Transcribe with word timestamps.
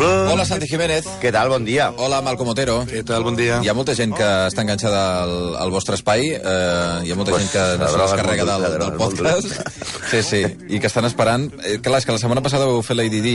Hola, 0.00 0.44
Santi 0.46 0.66
Jiménez. 0.70 1.04
Què 1.20 1.32
tal? 1.34 1.50
Bon 1.50 1.64
dia. 1.66 1.90
Hola, 1.98 2.20
Malcom 2.24 2.48
Otero. 2.52 2.78
Què 2.88 3.02
tal? 3.06 3.24
Bon 3.26 3.34
dia. 3.36 3.58
Hi 3.64 3.68
ha 3.68 3.74
molta 3.74 3.94
gent 3.98 4.12
que 4.16 4.28
està 4.46 4.62
enganxada 4.62 5.00
al, 5.24 5.32
al 5.60 5.72
vostre 5.74 5.96
espai, 5.98 6.28
eh, 6.38 7.02
hi 7.04 7.10
ha 7.10 7.16
molta 7.18 7.34
Pues, 7.34 7.42
gent 7.44 7.52
que 7.52 7.64
no 7.64 7.66
se 7.66 7.76
la 7.76 7.84
les 7.84 7.96
droga 7.96 8.14
és 8.14 8.20
carrega 8.22 8.46
molt 8.46 8.64
del, 8.64 8.78
del 8.78 8.94
podcast. 9.00 10.06
Sí, 10.10 10.22
sí, 10.26 10.40
i 10.70 10.80
que 10.80 10.86
estan 10.88 11.04
esperant... 11.08 11.48
Eh, 11.64 11.78
clar, 11.82 11.98
és 12.00 12.06
que 12.06 12.14
la 12.14 12.22
setmana 12.22 12.42
passada 12.46 12.68
vau 12.70 12.80
fer 12.86 12.96
l'ADD 12.96 13.28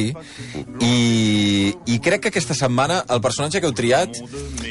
i, 0.83 0.95
i 1.91 1.99
crec 2.03 2.25
que 2.25 2.31
aquesta 2.33 2.55
setmana 2.57 3.01
el 3.11 3.21
personatge 3.23 3.61
que 3.61 3.69
heu 3.69 3.75
triat 3.75 4.15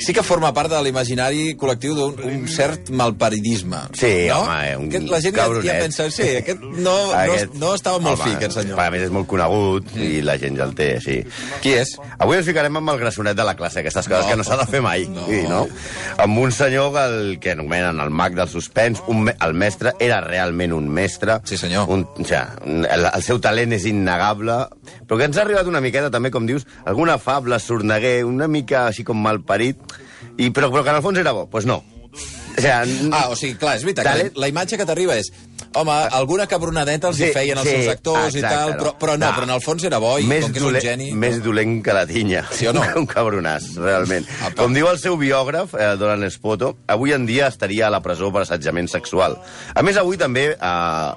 sí 0.04 0.12
que 0.16 0.24
forma 0.26 0.50
part 0.56 0.72
de 0.72 0.80
l'imaginari 0.84 1.54
col·lectiu 1.60 1.94
d'un 1.96 2.16
un 2.24 2.48
cert 2.50 2.90
malparidisme. 2.90 3.84
Sí, 3.96 4.12
no? 4.32 4.40
home, 4.42 4.58
eh, 4.72 4.76
un 4.80 4.88
Aquest, 4.90 5.08
la 5.12 5.20
gent 5.22 5.36
ja, 5.36 5.44
cabronet. 5.44 5.68
ja 5.70 5.78
pensa, 5.84 6.08
sí, 6.10 6.28
aquest 6.40 6.64
no, 6.64 6.96
no, 7.12 7.38
no 7.60 7.74
estava 7.76 8.00
molt 8.02 8.20
fi, 8.24 8.34
aquest 8.38 8.58
senyor. 8.58 8.80
A 8.80 8.90
més, 8.94 9.06
és 9.06 9.14
molt 9.14 9.28
conegut 9.30 9.94
i 10.00 10.18
la 10.24 10.36
gent 10.40 10.58
ja 10.58 10.66
el 10.68 10.74
té, 10.76 10.90
sí. 11.04 11.20
Qui 11.62 11.72
és? 11.78 11.94
Avui 12.18 12.36
ens 12.38 12.46
ficarem 12.46 12.76
amb 12.76 12.90
el 12.92 12.98
grassonet 13.00 13.36
de 13.36 13.44
la 13.46 13.54
classe, 13.56 13.80
aquestes 13.80 14.06
coses 14.08 14.24
No. 14.24 14.30
que 14.30 14.36
no 14.36 14.44
s'ha 14.44 14.56
de 14.60 14.66
fer 14.70 14.80
mai. 14.84 15.06
No. 15.08 15.24
Sí, 15.26 15.42
no? 15.48 15.66
Amb 16.22 16.38
un 16.38 16.52
senyor 16.52 16.96
el 17.02 17.38
que 17.40 17.52
anomenen 17.52 18.00
el 18.00 18.10
mag 18.10 18.34
del 18.34 18.48
suspens, 18.48 19.02
un, 19.06 19.24
me- 19.24 19.36
el 19.40 19.54
mestre 19.54 19.94
era 19.98 20.20
realment 20.20 20.72
un 20.72 20.88
mestre. 20.88 21.38
Sí, 21.44 21.56
senyor. 21.56 21.88
Un, 21.88 22.04
o 22.06 22.24
sigui, 22.24 22.84
el, 22.90 23.08
el 23.12 23.22
seu 23.26 23.40
talent 23.40 23.72
és 23.76 23.86
innegable, 23.90 24.60
però 25.08 25.18
que 25.18 25.24
ens 25.30 25.36
ha 25.38 25.42
arribat 25.46 25.66
una 25.70 25.80
miqueta, 25.84 26.10
també, 26.10 26.30
com 26.30 26.46
dius, 26.46 26.66
alguna 26.84 27.18
fable, 27.18 27.58
sorneguer, 27.60 28.24
una 28.24 28.46
mica 28.48 28.86
així 28.88 29.04
com 29.04 29.18
malparit, 29.20 29.80
i, 30.38 30.50
però, 30.50 30.70
però 30.70 30.82
que 30.84 30.90
en 30.94 30.96
el 31.00 31.02
fons 31.02 31.18
era 31.18 31.32
bo. 31.32 31.44
Doncs 31.48 31.52
pues 31.52 31.66
no. 31.66 31.82
O 32.54 32.60
sigui, 32.60 33.10
Ah, 33.12 33.28
o 33.30 33.34
sigui, 33.34 33.56
clar, 33.58 33.74
és 33.76 33.82
veritat, 33.82 34.06
Talent- 34.06 34.36
la, 34.36 34.44
la 34.46 34.48
imatge 34.52 34.76
que 34.78 34.84
t'arriba 34.86 35.16
és 35.18 35.32
home, 35.74 35.94
alguna 36.18 36.46
cabronadeta 36.50 37.08
els 37.10 37.18
hi 37.20 37.26
Sí, 37.28 37.32
feien 37.34 37.58
els 37.58 37.68
sí, 37.68 37.74
seus 37.76 37.88
actors 37.94 38.34
i 38.34 38.40
exacte, 38.40 38.56
tal, 38.56 38.70
no. 38.72 38.78
però, 38.80 38.92
però 39.00 39.16
no, 39.18 39.26
No. 39.26 39.32
però 39.36 39.48
en 39.48 39.52
el 39.56 39.60
fons 39.64 39.84
era 39.84 39.98
bo 40.02 40.14
i 40.18 40.26
més 40.30 40.44
com 40.44 40.52
que 40.54 40.60
és 40.62 40.66
un 40.68 40.78
geni... 40.80 41.10
Més 41.12 41.40
dolent 41.44 41.76
que 41.84 41.92
la 41.96 42.04
tinya. 42.06 42.44
Sí 42.52 42.66
o 42.70 42.72
no? 42.76 42.82
Un 43.00 43.06
cabronàs, 43.10 43.70
realment. 43.80 44.26
Apa. 44.40 44.54
Com 44.62 44.74
diu 44.76 44.88
el 44.90 44.98
seu 45.02 45.16
biògraf, 45.20 45.74
eh, 45.74 45.90
Doran 46.00 46.24
Espoto, 46.24 46.76
avui 46.86 47.12
en 47.16 47.26
dia 47.26 47.48
estaria 47.52 47.86
a 47.88 47.90
la 47.94 48.00
presó 48.04 48.32
per 48.32 48.42
assetjament 48.46 48.88
sexual. 48.92 49.38
A 49.74 49.82
més, 49.82 49.96
avui 50.00 50.16
també, 50.20 50.50
eh, 50.54 51.12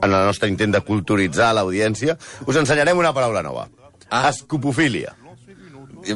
en 0.00 0.08
el 0.10 0.20
nostre 0.28 0.48
intent 0.48 0.72
de 0.74 0.80
culturitzar 0.86 1.52
l'audiència, 1.56 2.18
us 2.46 2.56
ensenyarem 2.56 2.98
una 2.98 3.12
paraula 3.16 3.42
nova. 3.42 3.68
Ah. 4.10 4.28
Escopofília. 4.30 5.14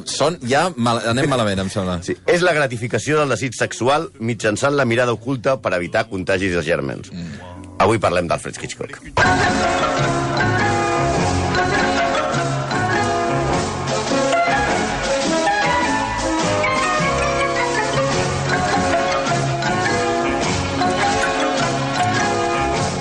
Són, 0.05 0.35
ja 0.45 0.67
mal, 0.77 0.99
anem 1.09 1.31
malament, 1.33 1.63
em 1.63 1.71
sembla. 1.73 1.95
Sí, 2.05 2.13
és 2.29 2.43
la 2.45 2.53
gratificació 2.53 3.17
del 3.23 3.31
desig 3.33 3.55
sexual 3.57 4.11
mitjançant 4.21 4.77
la 4.77 4.85
mirada 4.85 5.15
oculta 5.17 5.55
per 5.65 5.73
evitar 5.79 6.03
contagis 6.11 6.53
de 6.53 6.61
gèrmens. 6.67 7.09
Mm. 7.09 7.58
Avui 7.79 7.99
parlem 7.99 8.27
d'Alfred 8.27 8.59
Hitchcock. 8.59 8.99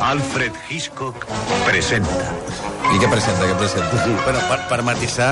Alfred 0.08 0.54
Hitchcock 0.70 1.26
presenta. 1.66 2.30
I 2.94 3.02
què 3.02 3.10
presenta, 3.12 3.44
què 3.44 3.58
presenta? 3.58 4.06
Bueno, 4.24 4.46
per, 4.48 4.62
per 4.70 4.84
matisar, 4.88 5.32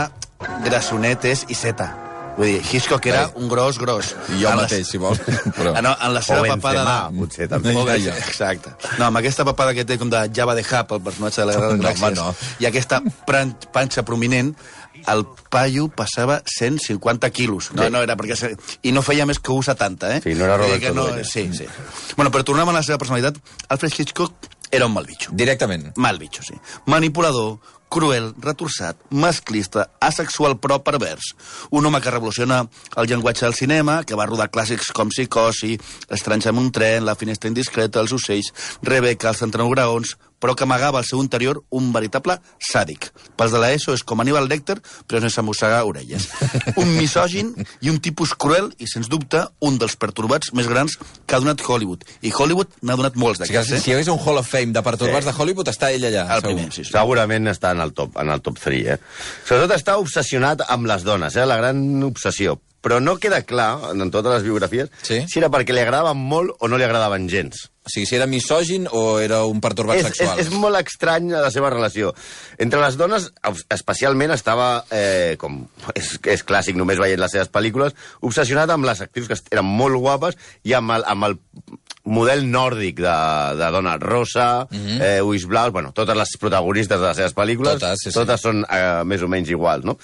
grassonetes 0.66 1.46
i 1.48 1.56
seta. 1.56 2.05
Vull 2.36 2.50
dir, 2.50 2.62
Hitchcock 2.68 3.06
era 3.08 3.30
un 3.40 3.48
gros, 3.48 3.78
gros. 3.80 4.14
I 4.36 4.42
jo 4.42 4.50
En 4.52 4.60
mateix, 4.60 4.90
si 4.90 5.00
vols. 5.00 5.22
Però... 5.58 5.72
En, 5.80 5.88
en 5.88 6.14
la 6.14 6.22
seva 6.26 6.44
papada... 6.56 6.84
De... 6.84 7.20
potser, 7.22 7.48
també. 7.52 7.72
O 7.76 7.86
Ja, 7.88 7.96
ja. 8.10 8.16
Exacte. 8.20 8.74
No, 9.00 9.08
amb 9.08 9.22
aquesta 9.22 9.46
papada 9.48 9.74
que 9.78 9.86
té 9.88 9.96
com 10.02 10.12
de 10.12 10.26
Java 10.36 10.56
de 10.58 10.66
Hutt, 10.66 10.92
el 10.98 11.04
personatge 11.06 11.42
de 11.42 11.48
la 11.48 11.56
Guerra 11.56 11.70
de 11.72 11.78
No, 11.86 11.92
les 11.94 12.18
no. 12.20 12.34
i 12.60 12.68
aquesta 12.68 13.00
pran- 13.28 13.56
panxa 13.72 14.04
prominent, 14.04 14.52
el 15.12 15.24
paio 15.52 15.88
passava 15.94 16.42
150 16.50 17.30
quilos. 17.32 17.70
No, 17.76 17.88
no 17.94 18.02
era 18.04 18.16
perquè... 18.20 18.36
Se... 18.40 18.52
I 18.84 18.92
no 18.96 19.04
feia 19.06 19.28
més 19.30 19.40
que 19.40 19.54
usar 19.56 19.76
tanta, 19.80 20.12
eh? 20.18 20.22
Sí, 20.24 20.36
no 20.36 20.48
era 20.48 20.58
Roberto 20.60 20.94
no... 20.96 21.08
Sí, 21.24 21.48
sí. 21.56 21.68
Bueno, 22.18 22.32
però 22.34 22.44
tornem 22.48 22.68
a 22.72 22.76
la 22.76 22.84
seva 22.84 22.98
personalitat. 23.02 23.40
Alfred 23.70 23.96
Hitchcock 23.96 24.52
era 24.76 24.90
un 24.90 24.94
mal 24.94 25.08
bitxo. 25.08 25.32
Directament. 25.34 25.92
Mal 25.98 26.20
bitxo, 26.20 26.44
sí. 26.44 26.58
Manipulador, 26.92 27.58
cruel, 27.90 28.34
retorçat, 28.42 29.00
masclista, 29.10 29.86
asexual 30.04 30.58
però 30.60 30.82
pervers. 30.84 31.34
Un 31.72 31.86
home 31.86 32.02
que 32.04 32.12
revoluciona 32.12 32.64
el 32.98 33.08
llenguatge 33.08 33.46
del 33.46 33.56
cinema, 33.56 34.02
que 34.04 34.18
va 34.20 34.28
rodar 34.28 34.50
clàssics 34.52 34.92
com 34.96 35.14
Psicosi, 35.14 35.78
Estranys 36.12 36.50
amb 36.52 36.60
un 36.60 36.72
tren, 36.76 37.06
La 37.06 37.16
finestra 37.16 37.50
indiscreta, 37.50 38.02
Els 38.02 38.12
ocells, 38.12 38.52
Rebeca, 38.84 39.30
Els 39.32 39.44
39 39.44 39.76
graons, 39.76 40.18
però 40.46 40.54
que 40.54 40.64
amagava 40.68 41.00
al 41.02 41.06
seu 41.10 41.24
interior 41.24 41.64
un 41.74 41.88
veritable 41.92 42.36
sàdic. 42.62 43.08
Pels 43.36 43.52
de 43.56 43.62
l'ESO 43.64 43.96
és 43.98 44.04
com 44.06 44.22
Aníbal 44.22 44.46
Lecter, 44.48 44.76
però 45.10 45.18
sense 45.24 45.42
mossegar 45.42 45.80
orelles. 45.90 46.28
Un 46.82 46.92
misògin 47.00 47.50
i 47.82 47.90
un 47.90 47.98
tipus 48.04 48.36
cruel 48.38 48.68
i, 48.78 48.86
sens 48.86 49.10
dubte, 49.10 49.42
un 49.66 49.80
dels 49.82 49.96
pertorbats 49.98 50.52
més 50.54 50.70
grans 50.70 51.00
que 51.26 51.36
ha 51.36 51.40
donat 51.42 51.64
Hollywood. 51.66 52.04
I 52.22 52.30
Hollywood 52.36 52.78
n'ha 52.86 52.98
donat 53.00 53.18
molts 53.18 53.42
O 53.42 53.48
sigui, 53.48 53.56
que 53.58 53.64
d'aquests, 53.64 53.84
si 53.88 53.90
hi 53.90 53.96
hagués 53.96 54.12
un 54.14 54.22
Hall 54.22 54.38
of 54.44 54.48
Fame 54.52 54.76
de 54.76 54.84
pertorbats 54.86 55.26
Sí. 55.26 55.32
de 55.32 55.36
Hollywood, 55.42 55.72
està 55.74 55.90
ell 55.96 56.06
allà. 56.06 56.28
El 56.36 56.42
segur. 56.44 56.54
primer, 56.54 56.70
sí, 56.76 56.84
sí. 56.84 56.92
Segurament 56.94 57.48
està 57.50 57.72
en 57.74 57.82
el 57.82 57.96
top, 57.98 58.20
en 58.22 58.30
el 58.36 58.42
top 58.46 58.62
3, 58.62 58.94
eh? 58.94 59.00
Sobretot 59.48 59.74
està 59.80 59.98
obsessionat 59.98 60.62
amb 60.70 60.86
les 60.86 61.04
dones, 61.08 61.36
eh? 61.36 61.46
La 61.50 61.58
gran 61.58 61.82
obsessió. 62.04 62.60
Però 62.86 63.00
no 63.02 63.16
queda 63.18 63.40
clar, 63.42 63.72
en 63.96 64.12
totes 64.14 64.36
les 64.36 64.44
biografies, 64.46 64.92
Sí. 65.02 65.24
si 65.28 65.40
era 65.42 65.50
perquè 65.50 65.74
li 65.74 65.82
agradaven 65.82 66.20
molt 66.22 66.54
o 66.60 66.68
no 66.70 66.78
li 66.78 66.86
agradaven 66.86 67.26
gens. 67.32 67.72
O 67.86 67.90
sigui, 67.90 68.06
si 68.06 68.16
era 68.18 68.26
misògin 68.30 68.88
o 68.92 69.20
era 69.22 69.44
un 69.46 69.60
pertorbat 69.62 69.98
És, 69.98 70.06
és, 70.06 70.14
sexual. 70.18 70.40
és 70.42 70.50
molt 70.54 70.78
estrany 70.80 71.32
la 71.34 71.50
seva 71.54 71.70
relació. 71.74 72.14
Entre 72.62 72.80
les 72.82 72.98
dones, 72.98 73.32
especialment, 73.74 74.32
estava, 74.34 74.86
eh, 74.92 75.36
com 75.42 75.64
és, 75.94 76.20
és 76.24 76.46
clàssic 76.46 76.78
només 76.78 76.98
veient 77.02 77.20
les 77.22 77.32
seves 77.34 77.50
pel·lícules, 77.54 77.94
obsessionat 78.22 78.70
amb 78.70 78.86
les 78.86 79.02
actrius 79.02 79.28
que 79.30 79.38
eren 79.52 79.66
molt 79.66 79.98
guapes 79.98 80.38
i 80.64 80.74
amb 80.78 80.92
el, 80.98 81.04
amb 81.06 81.30
el 81.30 81.38
model 82.06 82.46
nòrdic 82.50 83.00
de, 83.02 83.16
de 83.60 83.70
dona 83.74 83.96
rosa, 84.02 84.68
mm 84.70 84.78
-hmm. 84.78 85.02
eh, 85.02 85.22
ulls 85.22 85.46
blaus, 85.46 85.72
bueno, 85.72 85.92
totes 85.92 86.16
les 86.18 86.38
protagonistes 86.40 87.00
de 87.00 87.08
les 87.08 87.18
seves 87.18 87.36
pel·lícules, 87.36 87.80
Totes, 87.80 88.00
sí, 88.04 88.12
sí. 88.12 88.14
totes 88.14 88.42
són 88.42 88.66
eh, 88.70 89.04
més 89.04 89.22
o 89.22 89.28
menys 89.28 89.50
iguals, 89.50 89.86
no? 89.86 89.98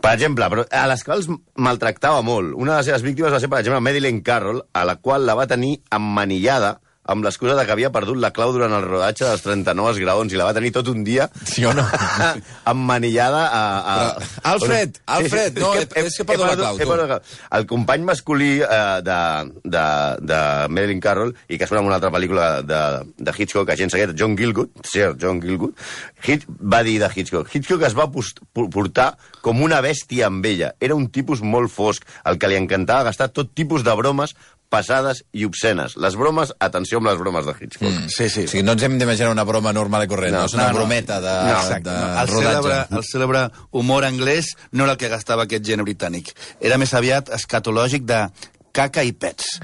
Per 0.00 0.12
exemple, 0.12 0.48
però 0.48 0.66
a 0.70 0.86
les 0.86 1.04
quals 1.04 1.28
maltractava 1.56 2.22
molt. 2.22 2.54
Una 2.54 2.72
de 2.72 2.78
les 2.78 2.86
seves 2.86 3.02
víctimes 3.02 3.32
va 3.32 3.40
ser, 3.40 3.48
per 3.48 3.60
exemple, 3.60 3.80
Madeleine 3.80 4.22
Carroll, 4.22 4.62
a 4.72 4.84
la 4.84 4.96
qual 4.96 5.26
la 5.26 5.34
va 5.34 5.46
tenir 5.46 5.80
emmanillada 5.90 6.80
amb 7.06 7.24
l'excusa 7.24 7.54
de 7.54 7.64
que 7.66 7.72
havia 7.74 7.90
perdut 7.94 8.18
la 8.18 8.32
clau 8.34 8.52
durant 8.54 8.72
el 8.76 8.82
rodatge 8.86 9.24
dels 9.28 9.42
39 9.44 10.00
graons 10.02 10.32
i 10.34 10.38
la 10.40 10.46
va 10.48 10.54
tenir 10.56 10.72
tot 10.74 10.88
un 10.90 11.04
dia 11.06 11.28
Sí 11.46 11.64
o 11.64 11.72
no? 11.76 11.84
emmanillada 12.66 13.42
a... 13.46 13.62
a... 13.78 13.96
Però, 14.16 14.52
Alfred, 14.52 14.98
Alfred, 15.06 15.58
no, 15.60 15.72
és 15.78 16.16
que 16.16 16.24
he 16.24 16.28
perdut 16.28 16.46
la 16.48 16.56
clau, 16.58 16.78
he 16.78 16.82
tu. 16.84 16.88
perdut 16.90 17.02
la 17.04 17.08
clau. 17.12 17.36
El 17.58 17.66
company 17.70 18.04
masculí 18.06 18.50
eh, 18.62 18.80
de, 19.06 19.18
de, 19.64 19.84
de 20.32 20.40
Marilyn 20.72 21.00
Carroll, 21.04 21.34
i 21.48 21.58
que 21.60 21.68
surt 21.68 21.80
en 21.80 21.88
una 21.90 21.98
altra 21.98 22.10
pel·lícula 22.14 22.48
de, 22.66 22.80
de 23.18 23.34
Hitchcock, 23.36 23.70
agent 23.74 23.92
secret, 23.94 24.14
John 24.18 24.36
Gilgood, 24.38 24.72
Sir 24.86 25.12
John 25.20 25.40
Gilgood, 25.42 25.76
Hitch, 26.26 26.46
va 26.60 26.82
dir 26.86 26.98
de 27.02 27.10
Hitchcock, 27.14 27.50
Hitchcock 27.54 27.84
es 27.86 27.96
va 27.98 28.08
post- 28.12 28.42
portar 28.54 29.12
com 29.44 29.60
una 29.62 29.78
bèstia 29.84 30.26
amb 30.30 30.44
ella. 30.48 30.72
Era 30.82 30.96
un 30.98 31.06
tipus 31.14 31.42
molt 31.44 31.70
fosc, 31.70 32.02
al 32.26 32.38
que 32.40 32.50
li 32.50 32.58
encantava 32.58 33.06
gastar 33.10 33.28
tot 33.34 33.52
tipus 33.54 33.84
de 33.86 33.94
bromes 33.98 34.34
passades 34.68 35.24
i 35.32 35.44
obscenes. 35.46 35.96
Les 35.96 36.16
bromes, 36.18 36.52
atenció 36.60 36.98
amb 36.98 37.06
les 37.08 37.18
bromes 37.18 37.46
de 37.46 37.54
Hitchcock. 37.60 37.88
Mm. 37.90 38.08
Sí, 38.08 38.28
sí. 38.28 38.44
O 38.44 38.48
sigui, 38.48 38.62
no 38.66 38.72
ens 38.72 38.82
hem 38.82 38.98
d'imaginar 38.98 39.30
una 39.30 39.44
broma 39.44 39.72
normal 39.72 40.04
i 40.04 40.08
corrent, 40.10 40.32
no, 40.34 40.40
No, 40.40 40.46
és 40.50 40.54
una 40.54 40.66
no, 40.66 40.72
no. 40.72 40.78
brometa 40.80 41.20
de, 41.20 41.36
No, 41.52 41.60
Exacte. 41.60 41.90
de 41.90 41.96
no. 41.96 42.20
El, 42.20 42.28
rodatge. 42.28 42.50
cèlebre, 42.50 42.80
el 42.98 43.04
cèlebre 43.04 43.50
humor 43.70 44.04
anglès 44.04 44.52
no 44.72 44.84
era 44.84 44.92
el 44.92 44.98
que 44.98 45.08
gastava 45.08 45.44
aquest 45.46 45.64
gènere 45.64 45.84
britànic. 45.86 46.34
Era 46.60 46.78
més 46.78 46.92
aviat 46.94 47.30
escatològic 47.30 48.04
de 48.04 48.26
caca 48.76 49.00
i 49.08 49.12
pets. 49.16 49.54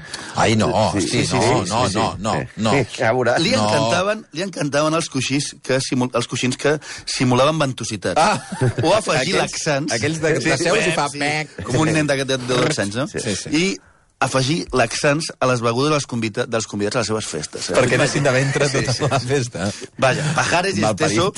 Ai, 0.41 0.55
no, 0.55 0.71
sí, 0.95 1.01
sí, 1.01 1.25
sí, 1.27 1.35
no, 1.35 1.41
sí, 1.63 1.69
no, 1.69 1.87
sí, 1.89 1.95
no, 1.99 2.15
no, 2.17 2.31
Sí. 2.33 2.47
no. 2.57 2.71
Ja 2.97 3.11
veuràs. 3.13 3.37
Li 3.43 3.51
No. 3.51 3.67
encantaven, 3.67 4.25
li 4.31 4.41
encantaven 4.41 4.93
els 4.97 5.07
coixins 5.09 5.51
que, 5.61 5.77
simul, 5.79 6.09
els 6.15 6.25
coixins 6.27 6.57
que 6.57 6.79
simulaven 7.05 7.59
ventositat. 7.59 8.17
Ah! 8.17 8.41
O 8.81 8.91
afegir 8.95 9.35
Aquells- 9.35 9.51
laxants. 9.51 9.93
aquells 9.93 10.19
de- 10.19 10.39
de 10.39 10.57
seus 10.57 10.87
i 10.87 10.91
fa 10.97 11.09
pec. 11.13 11.61
Com 11.63 11.77
un 11.83 11.93
nen 11.93 12.07
d'aquest 12.07 12.27
de, 12.27 12.37
de 12.39 12.55
12 12.55 12.81
anys, 12.81 12.95
no? 12.95 13.07
Sí, 13.07 13.19
sí. 13.35 13.49
I 13.51 13.79
afegir 14.23 14.63
laxants 14.71 15.31
a 15.39 15.47
les 15.49 15.61
begudes 15.61 15.91
dels, 15.91 16.07
convita, 16.07 16.45
dels 16.47 16.67
convidats 16.69 16.95
a 16.97 17.03
les 17.03 17.11
seves 17.11 17.27
festes. 17.27 17.69
Eh? 17.69 17.75
Perquè 17.77 17.99
anessin 17.99 18.23
de 18.23 18.33
ventre 18.35 18.69
tota 18.71 19.09
la 19.11 19.19
festa. 19.19 19.69
Vaja, 19.99 20.25
Pajares 20.37 20.79
i. 20.79 20.85
Esteso 20.87 21.31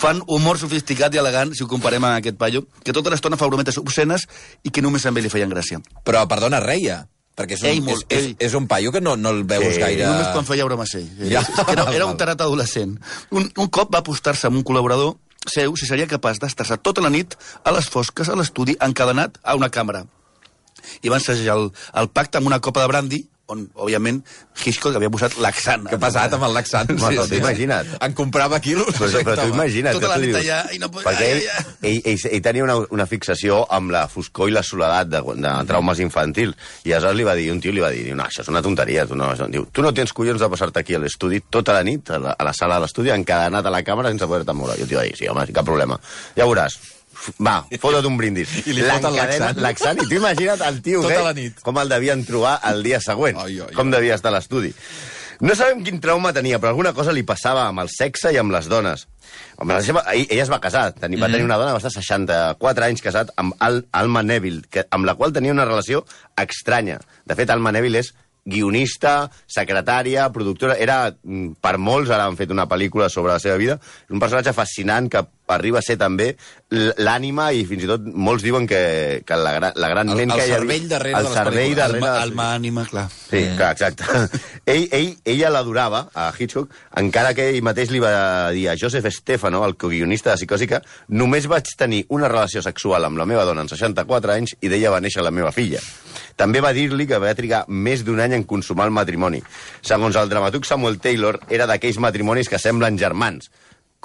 fan 0.00 0.22
humor 0.26 0.60
sofisticat 0.60 1.14
i 1.14 1.22
elegant, 1.22 1.54
si 1.56 1.64
ho 1.64 1.70
comparem 1.70 2.04
amb 2.04 2.20
aquest 2.20 2.38
paio, 2.40 2.66
que 2.84 2.94
tota 2.96 3.12
l'estona 3.12 3.38
fa 3.40 3.48
brometes 3.48 3.80
obscenes 3.80 4.26
i 4.62 4.72
que 4.72 4.84
només 4.84 5.06
amb 5.08 5.18
ell 5.18 5.26
li 5.28 5.32
feien 5.32 5.52
gràcia. 5.52 5.80
Però, 6.04 6.26
perdona, 6.28 6.60
reia. 6.64 7.04
Perquè 7.36 7.52
és 7.58 7.62
un, 7.62 7.68
Ell 7.68 7.82
molt, 7.84 8.04
és, 8.08 8.30
és, 8.30 8.36
és 8.48 8.54
un 8.56 8.64
paio 8.64 8.88
que 8.94 9.02
no, 9.04 9.12
no 9.20 9.34
el 9.34 9.42
veus 9.44 9.74
Sí, 9.74 9.80
gaire... 9.82 10.06
Només 10.08 10.30
quan 10.32 10.46
feia 10.48 10.64
bromes 10.64 10.94
ell. 10.96 11.10
Ja. 11.28 11.42
Era, 11.68 11.84
era 11.92 12.06
un 12.08 12.16
tarat 12.16 12.40
adolescent. 12.40 12.94
Un, 13.28 13.50
un 13.60 13.68
cop 13.68 13.92
va 13.92 14.00
apostar-se 14.00 14.48
amb 14.48 14.56
un 14.56 14.64
col·laborador 14.64 15.18
seu 15.52 15.76
si 15.78 15.86
seria 15.86 16.08
capaç 16.10 16.40
d'estar-se 16.42 16.78
tota 16.82 17.04
la 17.04 17.12
nit 17.12 17.36
a 17.62 17.74
les 17.76 17.88
fosques 17.92 18.28
a 18.32 18.36
l'estudi 18.38 18.74
encadenat 18.82 19.36
a 19.44 19.54
una 19.58 19.68
càmera. 19.70 20.06
I 21.02 21.08
van 21.12 21.20
segellar 21.24 21.56
el, 21.60 21.70
el 22.02 22.08
pacte 22.12 22.38
amb 22.38 22.46
una 22.52 22.60
copa 22.60 22.82
de 22.84 22.92
brandy 22.92 23.24
on, 23.46 23.60
òbviament, 23.78 24.16
Hitchcock 24.58 24.96
havia 24.98 25.06
posat 25.06 25.36
l'accent. 25.38 25.84
Que 25.86 25.94
pesat 26.02 26.32
amb 26.34 26.42
el 26.48 26.54
laxant. 26.56 26.88
Home, 26.90 27.12
però 27.14 27.26
t'ho 27.30 27.36
imagina't. 27.38 27.92
En 28.02 28.14
comprava 28.18 28.58
quilos. 28.58 28.88
Però, 28.98 29.20
però 29.22 29.36
tu 29.38 29.52
imagina't 29.52 29.94
Tota 29.94 30.08
la 30.10 30.16
nit 30.18 30.34
allà 30.40 30.56
i 30.74 30.80
no 30.82 30.88
pot- 30.90 31.04
Perquè 31.06 31.28
ell, 31.30 31.44
ell, 31.86 32.00
ell, 32.10 32.24
ell 32.32 32.42
tenia 32.42 32.64
una, 32.66 32.74
una 32.90 33.06
fixació 33.06 33.60
amb 33.70 33.94
la 33.94 34.08
foscor 34.10 34.50
i 34.50 34.56
la 34.56 34.64
soledat 34.66 35.12
de, 35.12 35.20
de 35.44 35.52
traumes 35.70 36.02
infantils. 36.02 36.58
I 36.90 36.96
aleshores 36.96 37.20
li 37.20 37.28
va 37.30 37.36
dir, 37.38 37.46
un 37.54 37.62
tio 37.62 37.70
li 37.76 37.84
va 37.86 37.92
dir, 37.94 38.02
no, 38.18 38.26
això 38.26 38.42
és 38.42 38.50
una 38.50 38.64
tonteria. 38.66 39.06
Tu 39.06 39.14
no, 39.14 39.30
diu, 39.46 39.68
tu 39.70 39.86
no 39.86 39.94
tens 39.94 40.10
collons 40.12 40.42
de 40.42 40.50
passar-te 40.50 40.82
aquí 40.82 40.98
a 40.98 41.04
l'estudi 41.06 41.38
tota 41.46 41.78
la 41.78 41.86
nit, 41.86 42.10
a 42.10 42.18
la, 42.18 42.34
a 42.34 42.50
la 42.50 42.56
sala 42.56 42.80
de 42.80 42.88
l'estudi, 42.88 43.14
encadenat 43.14 43.62
a 43.70 43.76
la 43.78 43.84
càmera 43.86 44.10
sense 44.10 44.26
poder-te 44.26 44.58
moure. 44.58 44.74
I 44.74 44.82
el 44.82 44.90
tio 44.90 44.98
va 44.98 45.06
dir, 45.06 45.14
sí, 45.22 45.30
home, 45.30 45.46
cap 45.54 45.70
problema. 45.70 46.02
Ja 46.34 46.50
veuràs. 46.50 46.80
Va, 47.42 47.56
fota't 47.82 48.06
un 48.06 48.16
brindis. 48.20 48.52
I 48.66 48.76
li 48.76 48.84
foten 48.86 49.16
laxant. 49.16 49.60
Laxant. 49.64 50.00
I 50.04 50.08
tu 50.08 50.18
imagina't 50.20 50.62
el 50.68 50.80
tio 50.84 51.02
Tota 51.02 51.22
la 51.24 51.34
nit. 51.36 51.60
com 51.64 51.78
el 51.82 51.88
devien 51.92 52.24
trobar 52.28 52.58
el 52.70 52.82
dia 52.86 53.00
següent. 53.00 53.38
Ai, 53.42 53.60
ai, 53.60 53.74
com 53.74 53.90
devia 53.90 54.14
estar 54.18 54.32
a 54.32 54.36
l'estudi. 54.38 54.72
No 55.40 55.52
sabem 55.52 55.82
quin 55.84 55.98
trauma 56.00 56.32
tenia, 56.32 56.56
però 56.58 56.70
alguna 56.72 56.94
cosa 56.96 57.12
li 57.12 57.22
passava 57.22 57.66
amb 57.68 57.82
el 57.82 57.90
sexe 57.92 58.30
i 58.32 58.38
amb 58.40 58.54
les 58.54 58.70
dones. 58.72 59.06
Amb 59.60 59.68
la 59.72 59.82
seva, 59.84 60.00
ell, 60.14 60.24
ella 60.30 60.44
es 60.46 60.52
va 60.52 60.60
casar, 60.64 60.94
teni, 60.96 61.18
va 61.20 61.28
tenir 61.28 61.44
una 61.44 61.58
dona, 61.60 61.74
va 61.76 61.80
estar 61.82 61.92
64 61.92 62.86
anys 62.86 63.02
casat 63.04 63.34
amb 63.36 63.52
Al, 63.60 63.82
Alma 63.92 64.22
Neville, 64.24 64.62
que, 64.70 64.86
amb 64.90 65.04
la 65.04 65.14
qual 65.14 65.34
tenia 65.36 65.52
una 65.52 65.66
relació 65.68 66.06
estranya. 66.40 67.00
De 67.28 67.36
fet, 67.36 67.52
Alma 67.52 67.72
Neville 67.76 68.00
és 68.00 68.14
guionista, 68.46 69.30
secretària, 69.50 70.28
productora... 70.32 70.76
Era, 70.80 71.10
mm, 71.10 71.58
per 71.60 71.76
molts, 71.82 72.12
ara 72.14 72.28
han 72.30 72.38
fet 72.38 72.52
una 72.54 72.68
pel·lícula 72.70 73.10
sobre 73.12 73.34
la 73.34 73.42
seva 73.42 73.58
vida, 73.60 73.76
és 74.06 74.14
un 74.14 74.22
personatge 74.22 74.54
fascinant 74.56 75.10
que 75.12 75.24
arriba 75.54 75.78
a 75.78 75.82
ser 75.82 75.96
també 76.00 76.32
l'ànima 76.70 77.52
i 77.54 77.62
fins 77.68 77.84
i 77.84 77.88
tot 77.88 78.02
molts 78.02 78.42
diuen 78.42 78.66
que, 78.66 79.22
que 79.26 79.36
la, 79.38 79.52
gran, 79.54 79.72
la 79.78 79.88
gran 79.92 80.08
El- 80.10 80.18
ment 80.18 80.32
el 80.34 80.40
que 80.40 80.46
hi 80.46 80.52
havia... 80.52 80.58
cervell 80.60 80.88
darrere 80.90 81.18
el 81.20 81.26
de 81.26 81.30
les 81.30 81.38
cervell 81.38 81.74
darrere 81.78 82.06
Alma, 82.06 82.22
alma, 82.22 82.46
ànima, 82.56 82.84
clar. 82.90 83.04
Sí, 83.10 83.42
clar, 83.56 83.70
exacte. 83.76 84.04
ell, 84.74 84.88
ell, 84.90 85.12
ella 85.24 85.50
l'adorava, 85.54 86.06
a 86.14 86.28
Hitchcock, 86.36 86.72
encara 86.98 87.32
que 87.38 87.48
ell 87.52 87.62
mateix 87.66 87.92
li 87.94 88.00
va 88.02 88.50
dir 88.56 88.66
a 88.72 88.76
Joseph 88.80 89.06
Stefano, 89.14 89.62
el 89.66 89.76
coguionista 89.78 90.32
de 90.32 90.40
Psicòsica, 90.40 90.82
només 91.08 91.46
vaig 91.50 91.70
tenir 91.78 92.04
una 92.10 92.28
relació 92.32 92.62
sexual 92.64 93.06
amb 93.06 93.18
la 93.22 93.26
meva 93.30 93.44
dona 93.46 93.62
en 93.62 93.70
64 93.70 94.34
anys 94.34 94.56
i 94.60 94.72
d'ella 94.72 94.90
va 94.96 95.00
néixer 95.04 95.22
la 95.22 95.30
meva 95.34 95.52
filla. 95.54 95.80
També 96.36 96.60
va 96.60 96.74
dir-li 96.76 97.06
que 97.08 97.20
va 97.22 97.30
trigar 97.38 97.62
més 97.68 98.02
d'un 98.04 98.18
any 98.20 98.34
en 98.36 98.44
consumar 98.44 98.88
el 98.90 98.92
matrimoni. 98.92 99.40
Segons 99.86 100.16
el 100.20 100.28
dramaturg 100.28 100.66
Samuel 100.68 100.98
Taylor, 101.00 101.38
era 101.48 101.64
d'aquells 101.70 102.00
matrimonis 102.02 102.50
que 102.52 102.58
semblen 102.60 102.98
germans, 103.00 103.48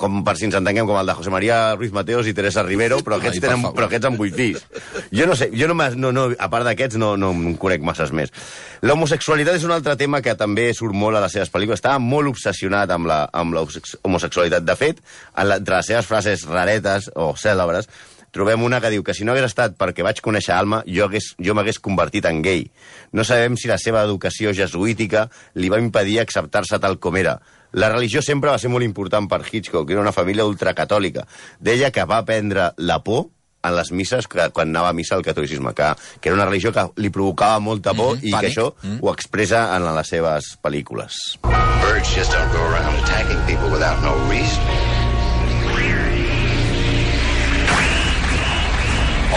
com 0.02 0.24
per 0.26 0.34
si 0.40 0.48
ens 0.50 0.58
entenguem 0.58 0.88
com 0.90 0.98
el 0.98 1.08
de 1.12 1.14
José 1.20 1.30
María 1.34 1.60
Ruiz 1.78 1.94
Mateos 1.94 2.26
i 2.28 2.34
Teresa 2.34 2.64
Rivero, 2.66 2.98
però 3.06 3.20
aquests, 3.22 3.38
Ai, 3.38 3.44
tenen, 3.46 3.68
però 3.78 3.86
aquests 3.88 4.10
amb 4.10 4.18
vuit 4.22 4.34
fills. 4.36 4.66
Jo 5.14 5.28
no 5.30 5.36
sé, 5.38 5.52
jo 5.54 5.70
no, 5.70 5.76
no, 5.96 6.12
no 6.16 6.28
a 6.34 6.50
part 6.50 6.66
d'aquests 6.66 6.98
no, 7.02 7.14
no 7.22 7.30
em 7.38 7.56
conec 7.62 7.86
masses 7.86 8.12
més. 8.12 8.34
L'homosexualitat 8.82 9.60
és 9.60 9.66
un 9.68 9.72
altre 9.76 9.94
tema 10.00 10.22
que 10.26 10.34
també 10.40 10.72
surt 10.74 10.96
molt 10.98 11.20
a 11.20 11.22
les 11.26 11.36
seves 11.38 11.52
pel·lícules. 11.54 11.78
Estava 11.84 12.00
molt 12.02 12.32
obsessionat 12.34 12.90
amb 12.96 13.06
la, 13.12 13.20
amb 13.32 13.54
la 13.54 13.62
homosexualitat. 14.02 14.66
De 14.66 14.76
fet, 14.80 15.04
entre 15.38 15.76
les 15.78 15.92
seves 15.92 16.08
frases 16.10 16.48
raretes 16.50 17.12
o 17.14 17.34
cèlebres, 17.38 17.90
trobem 18.32 18.62
una 18.64 18.80
que 18.80 18.90
diu 18.94 19.04
que 19.04 19.14
si 19.14 19.26
no 19.28 19.34
hagués 19.36 19.50
estat 19.52 19.74
perquè 19.78 20.06
vaig 20.08 20.22
conèixer 20.24 20.54
Alma, 20.56 20.82
jo 20.88 21.04
hagués- 21.10 21.34
jo 21.38 21.54
m'hagués 21.54 21.80
convertit 21.84 22.26
en 22.30 22.42
gay. 22.42 22.70
No 23.12 23.26
sabem 23.28 23.58
si 23.60 23.68
la 23.68 23.78
seva 23.78 24.04
educació 24.08 24.54
jesuítica 24.56 25.26
li 25.54 25.68
va 25.70 25.82
impedir 25.84 26.22
acceptar-se 26.22 26.80
tal 26.80 26.98
com 26.98 27.18
era. 27.20 27.42
La 27.74 27.90
religió 27.90 28.22
sempre 28.22 28.50
va 28.52 28.58
ser 28.60 28.70
molt 28.70 28.84
important 28.84 29.28
per 29.32 29.42
Hitchcock, 29.50 29.90
era 29.90 30.02
una 30.02 30.12
família 30.12 30.46
ultracatòlica. 30.46 31.26
Deia 31.60 31.92
que 31.92 32.04
va 32.06 32.18
aprendre 32.18 32.72
la 32.78 33.00
por 33.04 33.28
en 33.64 33.76
les 33.76 33.92
misses 33.92 34.28
que, 34.28 34.50
quan 34.52 34.70
anava 34.74 34.90
a 34.90 34.94
missa 34.94 35.14
al 35.16 35.22
catolicisme, 35.22 35.74
que, 35.78 35.92
que 36.20 36.30
era 36.30 36.36
una 36.36 36.46
religió 36.48 36.72
que 36.74 36.88
li 36.98 37.10
provocava 37.14 37.60
molta 37.60 37.94
por 37.94 38.16
Mhm, 38.18 38.26
i 38.26 38.32
pànic. 38.32 38.42
que 38.42 38.48
això 38.62 38.74
ho 39.02 39.12
expressa 39.14 39.76
en 39.78 39.86
les 39.96 40.08
seves 40.08 40.58
pel·lícules. 40.62 41.14
Birds 41.44 42.16
just 42.16 42.32
don't 42.34 42.52
go 42.52 42.60
around 42.72 42.98
attacking 43.04 43.40
people 43.46 43.70
without 43.70 44.02
no 44.02 44.16
reason. 44.30 44.60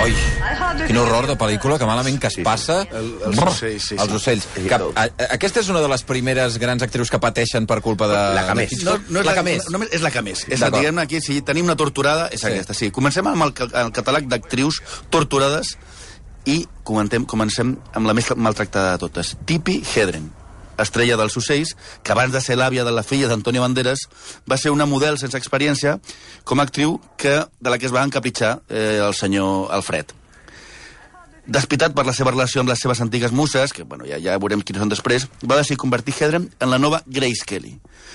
Oi, 0.03 0.13
quin 0.95 1.03
horror 1.03 1.27
de 1.27 1.35
pel·lícula, 1.41 1.77
que 1.79 1.87
malament 1.89 2.21
que 2.23 2.29
es 2.31 2.37
passa. 2.47 2.81
El- 2.95 3.11
els 3.27 3.39
ocells, 3.43 3.83
sí, 3.91 3.97
Els 3.99 4.09
sí. 4.11 4.17
ocells. 4.21 4.47
Que, 4.55 4.75
a, 4.79 5.05
a, 5.05 5.09
aquesta 5.35 5.61
és 5.61 5.69
una 5.75 5.83
de 5.83 5.89
les 5.91 6.05
primeres 6.07 6.59
grans 6.63 6.83
actrius 6.87 7.11
que 7.11 7.19
pateixen 7.19 7.67
per 7.67 7.81
culpa 7.83 8.07
de... 8.09 8.21
La 8.39 8.45
que 8.47 8.55
de 8.55 8.61
més. 8.63 8.73
Hitchcock. 8.73 9.09
No, 9.11 9.19
no 9.19 9.21
és 9.21 9.27
la, 9.27 9.33
la, 9.33 9.37
que 9.41 9.45
més. 9.51 9.69
No, 9.75 9.83
és 9.91 10.03
la 10.07 10.11
que 10.15 10.23
més. 10.23 10.45
És 10.49 10.63
diguem 10.75 10.99
aquí, 11.03 11.21
si 11.21 11.41
tenim 11.43 11.67
una 11.67 11.77
torturada, 11.77 12.29
és 12.31 12.41
Sí. 12.41 12.47
sí. 12.47 12.53
aquesta, 12.55 12.75
sí. 12.79 12.91
Comencem 12.95 13.27
amb 13.27 13.43
el, 13.49 13.53
el 13.83 13.93
catàleg 13.93 14.27
d'actrius 14.31 14.81
torturades 15.11 15.75
i 16.47 16.65
comentem, 16.85 17.25
comencem 17.25 17.77
amb 17.97 18.07
la 18.07 18.15
més 18.15 18.31
maltractada 18.37 18.93
de 18.95 18.99
totes. 19.07 19.35
Tippi 19.49 19.79
Hedren, 19.95 20.27
estrella 20.77 21.17
dels 21.17 21.37
ocells, 21.39 21.71
que 22.03 22.13
abans 22.13 22.33
de 22.35 22.41
ser 22.43 22.57
l'àvia 22.59 22.85
de 22.85 22.91
la 22.93 23.03
filla 23.07 23.29
d'Antonio 23.31 23.63
Banderas, 23.63 24.09
va 24.51 24.59
ser 24.59 24.73
una 24.75 24.85
model 24.91 25.17
sense 25.19 25.39
experiència 25.39 25.99
com 26.45 26.61
a 26.61 26.65
actriu 26.67 26.99
que, 27.17 27.39
de 27.61 27.71
la 27.71 27.79
que 27.79 27.87
es 27.87 27.95
va 27.95 28.03
encapritxar 28.05 28.59
eh, 28.69 29.01
el 29.07 29.15
senyor 29.15 29.71
Alfred. 29.73 30.13
Despitat 31.45 31.93
per 31.93 32.07
la 32.09 32.15
seva 32.17 32.33
relació 32.33 32.63
amb 32.63 32.71
les 32.73 32.81
seves 32.81 33.03
antigues 33.05 33.33
muses, 33.33 33.73
que 33.77 33.85
bueno, 33.85 34.07
ja, 34.09 34.17
ja 34.17 34.39
veurem 34.41 34.63
quines 34.65 34.81
són 34.81 34.89
després, 34.89 35.27
va 35.45 35.59
decidir 35.59 35.77
convertir 35.83 36.15
Hedren 36.17 36.47
en 36.57 36.71
la 36.73 36.79
nova 36.81 37.03
Grace 37.05 37.45
Kelly. 37.45 37.75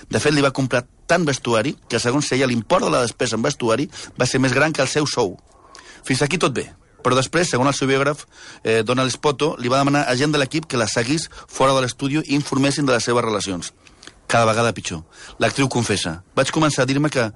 De 0.10 0.18
fet, 0.20 0.34
li 0.34 0.42
va 0.42 0.50
comprar 0.50 0.82
tant 1.06 1.28
vestuari 1.28 1.76
que, 1.88 2.02
segons 2.02 2.32
ella, 2.34 2.48
l'import 2.50 2.88
de 2.88 2.90
la 2.90 3.04
despesa 3.06 3.38
en 3.38 3.46
vestuari 3.46 3.86
va 4.18 4.26
ser 4.26 4.42
més 4.42 4.56
gran 4.58 4.74
que 4.74 4.82
el 4.82 4.90
seu 4.90 5.06
sou. 5.06 5.36
Fins 6.04 6.24
aquí 6.26 6.42
tot 6.42 6.58
bé. 6.58 6.72
Però 7.06 7.16
després, 7.16 7.48
segons 7.48 7.70
el 7.70 7.78
seu 7.78 7.88
biògraf, 7.88 8.26
eh, 8.64 8.82
Donald 8.84 9.14
Spoto, 9.14 9.54
li 9.60 9.70
va 9.70 9.78
demanar 9.78 10.08
a 10.10 10.18
gent 10.18 10.34
de 10.34 10.42
l'equip 10.42 10.66
que 10.66 10.82
la 10.82 10.90
seguís 10.90 11.30
fora 11.48 11.78
de 11.78 11.86
l'estudi 11.86 12.18
i 12.18 12.36
informessin 12.36 12.86
de 12.86 12.98
les 12.98 13.06
seves 13.06 13.24
relacions. 13.24 13.74
Cada 14.28 14.46
vegada 14.46 14.74
pitjor. 14.74 15.06
L'actriu 15.38 15.70
confessa. 15.70 16.24
Vaig 16.36 16.52
començar 16.52 16.84
a 16.84 16.90
dir-me 16.90 17.10
que 17.10 17.32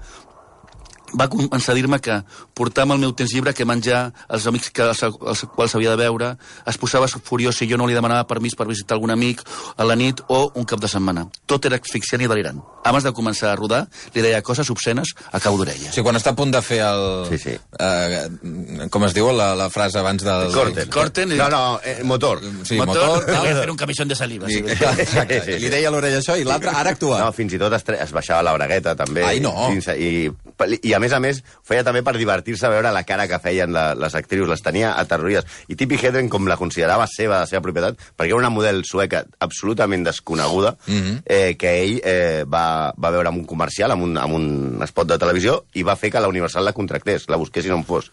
va 1.20 1.28
començar 1.30 1.74
a 1.74 1.76
dir-me 1.78 2.00
que 2.04 2.20
portava 2.58 2.94
el 2.96 3.00
meu 3.02 3.14
temps 3.14 3.32
llibre 3.34 3.54
que 3.54 3.66
menjar 3.66 4.12
els 4.30 4.48
amics 4.50 4.70
que, 4.74 4.84
els, 4.84 5.04
els 5.04 5.44
quals 5.56 5.76
havia 5.76 5.92
de 5.96 5.98
veure, 6.04 6.34
es 6.68 6.78
posava 6.78 7.08
furiós 7.08 7.56
si 7.58 7.68
jo 7.70 7.78
no 7.78 7.88
li 7.88 7.94
demanava 7.98 8.26
permís 8.30 8.56
per 8.56 8.68
visitar 8.68 8.96
algun 8.98 9.12
amic 9.14 9.42
a 9.78 9.86
la 9.86 9.96
nit 9.96 10.22
o 10.28 10.52
un 10.56 10.66
cap 10.66 10.80
de 10.82 10.88
setmana. 10.92 11.28
Tot 11.46 11.66
era 11.66 11.78
asfixiant 11.82 12.24
i 12.24 12.28
delirant. 12.32 12.62
Abans 12.84 13.04
de 13.06 13.14
començar 13.16 13.52
a 13.52 13.56
rodar, 13.56 13.86
li 14.14 14.22
deia 14.22 14.42
coses 14.42 14.70
obscenes 14.74 15.14
a 15.32 15.40
cau 15.40 15.58
d'orella. 15.58 15.92
Sigui, 15.94 16.04
quan 16.04 16.18
està 16.20 16.34
a 16.34 16.38
punt 16.38 16.52
de 16.52 16.62
fer 16.62 16.82
el... 16.84 17.06
Sí, 17.32 17.38
sí. 17.40 17.56
Eh, 17.80 18.88
com 18.92 19.06
es 19.08 19.14
diu 19.16 19.30
la, 19.32 19.54
la 19.56 19.70
frase 19.74 20.00
abans 20.02 20.24
del... 20.26 20.50
Corten. 20.54 20.90
Corten 20.94 21.32
i- 21.32 21.40
No, 21.40 21.48
no, 21.50 21.80
eh, 21.84 22.02
motor. 22.04 22.42
Sí, 22.68 22.76
motor. 22.78 23.26
Te 23.26 23.38
voy 23.38 23.48
a 23.48 23.52
hacer 23.58 23.72
un 23.72 23.78
camisón 23.78 24.08
de 24.08 24.16
saliva. 24.16 24.50
I, 24.52 24.54
Sí. 24.54 24.64
exacte, 24.68 25.58
li 25.60 25.70
deia 25.72 25.88
a 25.88 25.92
l'orella 25.94 26.20
això 26.20 26.36
i 26.40 26.44
l'altre 26.48 26.70
ara 26.76 26.92
actua. 26.94 27.20
No, 27.24 27.32
fins 27.34 27.54
i 27.56 27.60
tot 27.62 27.74
es, 27.78 27.84
es 28.00 28.12
baixava 28.14 28.44
la 28.44 28.54
bragueta, 28.58 28.94
també. 29.00 29.24
Ai, 29.26 29.40
no. 29.44 29.54
Dins, 29.72 29.88
i, 29.98 30.28
I, 30.68 30.94
a 30.94 31.00
més 31.00 31.14
a 31.14 31.20
més, 31.20 31.42
ho 31.44 31.66
feia 31.68 31.84
també 31.84 32.02
per 32.04 32.14
divertir-se 32.18 32.66
a 32.68 32.72
veure 32.74 32.92
la 32.94 33.04
cara 33.04 33.28
que 33.28 33.40
feien 33.40 33.72
la, 33.74 33.94
les 33.96 34.16
actrius. 34.16 34.48
Les 34.50 34.62
tenia 34.64 34.94
aterrorides. 35.00 35.46
I 35.68 35.76
Tippi 35.80 35.98
Hedren, 36.02 36.30
com 36.30 36.48
la 36.48 36.58
considerava 36.58 37.08
seva, 37.08 37.42
la 37.44 37.50
seva 37.50 37.62
propietat, 37.66 37.98
perquè 38.18 38.32
era 38.32 38.40
una 38.40 38.50
model 38.54 38.84
sueca 38.86 39.24
absolutament 39.40 40.04
desconeguda, 40.06 40.76
Mhm. 40.88 41.22
eh, 41.26 41.56
que 41.58 41.74
ell 41.84 42.02
eh, 42.04 42.44
va, 42.48 42.94
va 42.98 43.12
veure 43.12 43.30
en 43.30 43.40
un 43.42 43.46
comercial, 43.46 43.92
amb 43.92 44.04
un, 44.04 44.18
amb 44.18 44.34
un 44.34 44.80
spot 44.88 45.08
de 45.08 45.18
televisió, 45.18 45.66
i 45.74 45.84
va 45.84 45.96
fer 45.96 46.12
que 46.12 46.20
la 46.22 46.28
Universal 46.30 46.66
la 46.66 46.74
contractés, 46.74 47.28
la 47.30 47.38
busquessin 47.38 47.74
on 47.74 47.84
fos. 47.84 48.12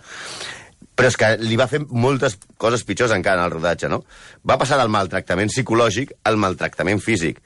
Però 0.97 1.09
és 1.09 1.17
que 1.17 1.29
li 1.41 1.57
va 1.57 1.67
fer 1.71 1.81
moltes 1.89 2.37
coses 2.61 2.83
pitjors 2.85 3.13
encara 3.15 3.41
en 3.41 3.47
el 3.47 3.55
rodatge, 3.55 3.89
no? 3.89 4.03
Va 4.45 4.59
passar 4.61 4.77
del 4.77 4.91
maltractament 4.93 5.49
psicològic 5.49 6.13
al 6.25 6.37
maltractament 6.37 7.01
físic. 7.01 7.39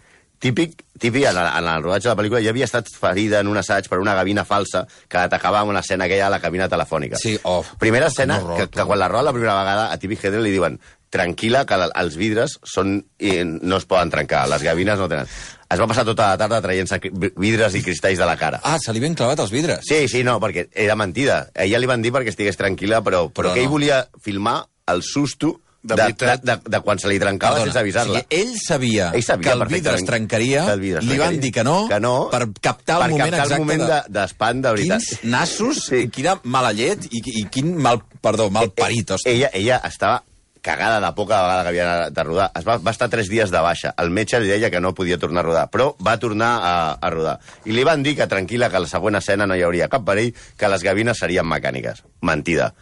Típic, 0.45 0.75
típic 1.01 1.25
en, 1.25 1.39
el, 1.41 1.47
en 1.47 1.69
el 1.73 1.83
rodatge 1.83 2.11
de 2.11 2.13
la 2.13 2.19
pel·lícula, 2.19 2.43
ja 2.45 2.53
havia 2.53 2.67
estat 2.69 2.91
ferida 2.93 3.39
en 3.41 3.49
un 3.49 3.57
assaig 3.57 3.87
per 3.89 3.97
una 4.03 4.13
gavina 4.19 4.45
falsa 4.45 4.83
que 5.09 5.17
l'atacava 5.17 5.63
amb 5.63 5.73
una 5.73 5.81
escena 5.81 6.05
aquella 6.05 6.27
a 6.27 6.35
la 6.35 6.41
cabina 6.43 6.69
telefònica. 6.69 7.17
Sí, 7.17 7.39
oh, 7.49 7.63
Primera 7.81 8.11
escena 8.13 8.37
horror, 8.43 8.59
que, 8.61 8.69
que 8.77 8.85
quan 8.85 9.01
la 9.01 9.09
roda 9.09 9.31
la 9.31 9.33
primera 9.33 9.57
vegada 9.57 9.87
a 9.89 9.97
Típic 10.03 10.21
Hedren 10.21 10.45
li 10.45 10.53
diuen 10.53 10.77
tranquil·la, 11.15 11.63
que 11.65 11.79
la, 11.81 11.89
els 12.03 12.19
vidres 12.21 12.59
són, 12.67 12.99
i 13.23 13.39
no 13.47 13.79
es 13.81 13.89
poden 13.89 14.13
trencar, 14.13 14.45
les 14.51 14.65
gavines 14.67 15.01
no 15.01 15.09
tenen. 15.09 15.31
Es 15.75 15.81
va 15.81 15.89
passar 15.89 16.05
tota 16.05 16.29
la 16.35 16.39
tarda 16.39 16.61
traient-se 16.63 17.01
vidres 17.41 17.75
i 17.79 17.83
cristalls 17.87 18.21
de 18.21 18.29
la 18.29 18.37
cara. 18.37 18.61
Ah, 18.69 18.77
se 18.83 18.93
li 18.93 19.01
ben 19.01 19.17
clavat 19.17 19.41
els 19.47 19.55
vidres. 19.55 19.87
Sí, 19.89 20.05
sí, 20.13 20.21
no, 20.27 20.37
perquè 20.43 20.69
era 20.85 20.99
mentida. 20.99 21.47
Ella 21.55 21.81
li 21.81 21.89
van 21.89 22.05
dir 22.05 22.13
perquè 22.15 22.35
estigués 22.35 22.61
tranquil·la, 22.61 23.01
però, 23.07 23.25
però, 23.31 23.49
Però 23.49 23.55
que 23.57 23.65
ell 23.65 23.71
no. 23.71 23.79
volia 23.79 24.03
filmar 24.23 24.61
el 24.93 25.01
susto 25.07 25.57
De 25.85 25.93
de, 25.93 25.97
de, 25.97 26.03
veritat. 26.03 26.43
de, 26.43 26.55
de, 26.57 26.71
de 26.73 26.81
quan 26.81 26.99
se 26.99 27.09
li 27.13 27.19
trencava 27.21 27.59
Perdona, 27.59 27.69
sense 27.73 27.79
avisar-la. 27.83 28.19
O 28.19 28.23
sigui, 28.25 28.41
ell 28.41 28.55
sabia, 28.59 29.11
Ell 29.13 29.23
sabia 29.23 29.51
que 29.51 29.57
el 29.59 29.65
vidre 29.69 29.95
es 29.99 30.05
trencaria, 30.09 30.63
el 30.73 30.81
vidre 30.81 31.03
es 31.03 31.05
li 31.05 31.19
van 31.21 31.35
trencaria. 31.37 31.41
dir 31.43 31.53
que 31.53 31.65
no, 31.69 31.75
que 31.91 31.99
no 32.01 32.15
per 32.33 32.47
captar 32.65 32.97
el 32.97 33.03
per 33.03 33.11
moment 33.13 33.31
captar 33.35 33.43
exacte 33.45 33.55
el 33.61 33.67
moment 33.67 33.83
de... 33.85 33.89
de- 33.93 34.19
d'espant, 34.19 34.63
de, 34.65 34.73
veritat. 34.79 35.03
Quins 35.11 35.25
nassos, 35.35 35.83
Sí. 35.85 36.07
quina 36.09 36.39
mala 36.45 36.73
llet 36.73 37.05
i, 37.13 37.21
i 37.43 37.45
quin 37.53 37.75
mal, 37.77 38.01
perdó, 38.25 38.49
mal 38.51 38.71
parit, 38.73 39.11
Eh, 39.11 39.15
hosti. 39.19 39.29
Ella, 39.37 39.51
ella 39.53 39.83
estava 39.85 40.23
cagada 40.65 40.97
de 41.05 41.11
por 41.13 41.29
cada 41.29 41.43
vegada 41.45 41.63
que 41.63 41.69
havia 41.69 42.11
de 42.11 42.23
rodar. 42.25 42.51
Es 42.57 42.65
va, 42.65 42.79
va 42.79 42.91
estar 42.91 43.11
tres 43.13 43.29
dies 43.29 43.51
de 43.53 43.61
baixa. 43.61 43.93
El 44.01 44.09
metge 44.09 44.41
li 44.41 44.49
deia 44.49 44.71
que 44.73 44.81
no 44.81 44.95
podia 44.97 45.19
tornar 45.21 45.43
a 45.45 45.49
rodar, 45.51 45.67
però 45.71 45.91
va 46.01 46.17
tornar 46.19 46.55
a, 46.65 46.75
a 46.97 47.11
rodar. 47.13 47.35
I 47.69 47.77
li 47.77 47.85
van 47.85 48.03
dir 48.03 48.17
que 48.17 48.25
tranquil·la, 48.27 48.71
que 48.73 48.81
a 48.81 48.81
la 48.81 48.89
següent 48.89 49.21
escena 49.21 49.45
no 49.45 49.53
hi 49.55 49.61
hauria 49.69 49.91
cap 49.93 50.07
perill, 50.09 50.33
que 50.57 50.71
les 50.73 50.83
gavines 50.83 51.21
serien 51.21 51.45
mecàniques. 51.45 52.01
Mentida. 52.25 52.73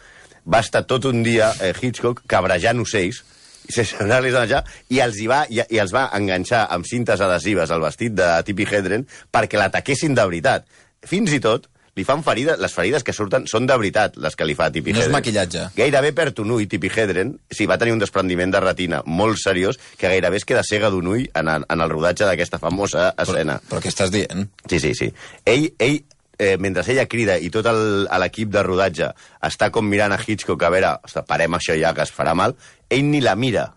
Va 0.49 0.59
estar 0.59 0.83
tot 0.87 1.05
un 1.05 1.23
dia 1.23 1.53
eh, 1.61 1.73
Hitchcock 1.79 2.23
cabrejant 2.27 2.81
ocells 2.83 3.23
sense 3.69 3.95
donar-los 3.95 4.35
a 4.35 4.41
menjar, 4.43 4.63
i 4.91 4.97
els, 4.99 5.19
hi 5.23 5.27
va, 5.31 5.43
i, 5.47 5.61
i 5.71 5.77
els 5.79 5.93
va 5.95 6.09
enganxar 6.17 6.65
amb 6.75 6.83
cintes 6.83 7.21
adhesives 7.23 7.71
al 7.71 7.79
vestit 7.79 8.11
de 8.11 8.25
Tippi 8.43 8.65
Hedren 8.67 9.05
perquè 9.31 9.55
l'ataquessin 9.55 10.17
de 10.17 10.25
veritat. 10.27 10.65
Fins 11.07 11.31
i 11.31 11.39
tot, 11.39 11.69
li 11.95 12.03
fan 12.03 12.23
ferides, 12.25 12.57
les 12.59 12.73
ferides 12.73 13.05
que 13.05 13.13
surten 13.15 13.45
són 13.47 13.67
de 13.69 13.77
veritat, 13.77 14.17
les 14.17 14.35
que 14.35 14.47
li 14.49 14.55
fa 14.57 14.67
Tippi 14.73 14.91
No 14.91 14.99
és 14.99 15.05
Hedren. 15.05 15.15
maquillatge. 15.15 15.65
Gairebé 15.77 16.11
perd 16.17 16.39
un 16.43 16.51
ull, 16.57 16.67
Tippi 16.67 16.89
Hedren, 16.91 17.35
sí, 17.53 17.67
va 17.69 17.77
tenir 17.79 17.93
un 17.95 18.01
desprendiment 18.01 18.51
de 18.51 18.59
retina 18.63 19.03
molt 19.05 19.39
seriós, 19.39 19.79
que 19.95 20.09
gairebé 20.11 20.41
es 20.41 20.47
queda 20.49 20.63
cega 20.67 20.89
d'un 20.91 21.07
ull 21.07 21.27
en 21.33 21.47
el, 21.47 21.63
en 21.69 21.85
el 21.85 21.93
rodatge 21.93 22.27
d'aquesta 22.27 22.59
famosa 22.59 23.13
escena. 23.15 23.61
Però 23.69 23.79
què 23.79 23.93
estàs 23.93 24.11
dient? 24.11 24.49
Sí, 24.67 24.79
sí, 24.83 24.91
sí. 24.97 25.13
Ell, 25.45 25.69
ell 25.79 26.01
eh, 26.37 26.57
mentre 26.57 26.83
ella 26.91 27.05
crida 27.09 27.37
i 27.37 27.49
tot 27.53 27.67
l'equip 27.69 28.51
de 28.53 28.63
rodatge 28.65 29.09
està 29.43 29.69
com 29.73 29.87
mirant 29.87 30.13
a 30.13 30.19
Hitchcock 30.19 30.63
a 30.63 30.71
veure, 30.73 30.93
ostres, 31.03 31.25
parem 31.29 31.57
això 31.57 31.77
ja, 31.79 31.93
que 31.93 32.05
es 32.05 32.13
farà 32.13 32.35
mal, 32.35 32.55
ell 32.89 33.09
ni 33.09 33.21
la 33.21 33.35
mira. 33.35 33.69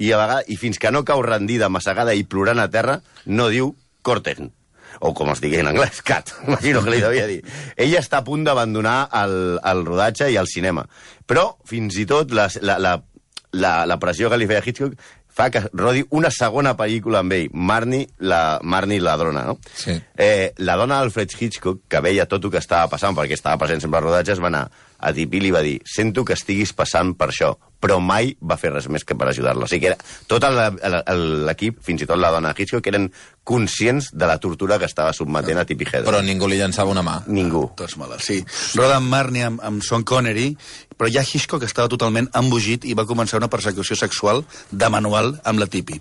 I, 0.00 0.12
a 0.14 0.20
vegades, 0.20 0.48
I 0.48 0.56
fins 0.56 0.80
que 0.80 0.90
no 0.90 1.04
cau 1.04 1.20
rendida, 1.22 1.68
massegada 1.68 2.14
i 2.16 2.24
plorant 2.24 2.62
a 2.62 2.70
terra, 2.72 3.00
no 3.26 3.50
diu 3.52 3.74
corten. 4.02 4.50
O 5.04 5.12
com 5.14 5.30
es 5.32 5.40
digui 5.40 5.60
en 5.60 5.68
anglès, 5.70 6.00
cat. 6.02 6.32
Imagino 6.48 6.82
que 6.82 6.94
li 6.94 7.02
devia 7.04 7.28
dir. 7.28 7.42
Ella 7.76 8.00
està 8.00 8.20
a 8.20 8.26
punt 8.26 8.42
d'abandonar 8.46 9.10
el, 9.20 9.36
el 9.60 9.84
rodatge 9.86 10.30
i 10.32 10.40
el 10.40 10.48
cinema. 10.50 10.86
Però, 11.28 11.52
fins 11.68 12.00
i 12.00 12.08
tot, 12.08 12.32
la, 12.34 12.48
la, 12.64 12.78
la, 12.82 12.96
la, 13.52 13.74
la 13.86 13.98
pressió 14.02 14.32
que 14.32 14.40
li 14.40 14.48
feia 14.50 14.64
Hitchcock 14.64 14.96
fa 15.34 15.48
que 15.52 15.62
rodi 15.72 16.04
una 16.16 16.30
segona 16.34 16.74
pel·lícula 16.78 17.22
amb 17.22 17.34
ell, 17.36 17.48
Marnie, 17.52 18.08
la, 18.18 18.58
Marnie 18.62 19.00
la 19.00 19.16
dona, 19.20 19.44
no? 19.46 19.58
Sí. 19.74 19.96
Eh, 20.16 20.52
la 20.58 20.76
dona 20.80 21.00
d'Alfred 21.00 21.34
Hitchcock, 21.38 21.84
que 21.88 22.02
veia 22.04 22.28
tot 22.30 22.44
el 22.44 22.54
que 22.54 22.62
estava 22.62 22.90
passant, 22.92 23.16
perquè 23.16 23.38
estava 23.38 23.60
present 23.62 23.82
sempre 23.84 24.00
a 24.00 24.04
rodatges, 24.04 24.42
va 24.42 24.50
anar 24.52 24.66
a 25.00 25.14
i 25.16 25.26
li 25.40 25.50
va 25.50 25.62
dir 25.64 25.78
sento 25.88 26.24
que 26.24 26.36
estiguis 26.36 26.74
passant 26.76 27.14
per 27.16 27.30
això, 27.30 27.54
però 27.80 27.98
mai 28.00 28.34
va 28.40 28.58
fer 28.60 28.70
res 28.74 28.88
més 28.92 29.04
que 29.08 29.14
per 29.16 29.28
ajudar-la. 29.30 29.64
O 29.64 29.68
sigui 29.70 29.86
que 29.86 29.92
era, 29.94 29.98
tot 30.28 30.44
l'equip, 31.08 31.80
fins 31.84 32.02
i 32.04 32.08
tot 32.08 32.18
la 32.20 32.30
dona 32.34 32.52
Hitchcock, 32.56 32.86
eren 32.90 33.08
conscients 33.50 34.10
de 34.12 34.26
la 34.28 34.36
tortura 34.38 34.76
que 34.78 34.84
estava 34.86 35.12
submetent 35.16 35.58
a 35.58 35.64
Tipi 35.66 35.86
Hedren. 35.88 36.06
Però 36.06 36.20
ningú 36.22 36.46
li 36.50 36.58
llançava 36.60 36.92
una 36.92 37.02
mà. 37.02 37.16
Ningú. 37.26 37.64
Tots 37.76 37.96
malalts, 37.98 38.26
sí. 38.28 38.38
Roda 38.78 38.98
amb 39.00 39.08
Marnie 39.10 39.46
amb, 39.48 39.62
amb 39.64 39.82
Sean 39.82 40.04
Connery, 40.06 40.52
però 41.00 41.08
ja 41.10 41.22
Hitchcock 41.24 41.64
estava 41.64 41.88
totalment 41.88 42.28
embogit 42.36 42.84
i 42.84 42.94
va 42.94 43.06
començar 43.08 43.40
una 43.40 43.48
persecució 43.50 43.96
sexual 43.96 44.44
de 44.70 44.90
manual 44.92 45.32
amb 45.48 45.58
la 45.62 45.66
Tipi. 45.72 45.96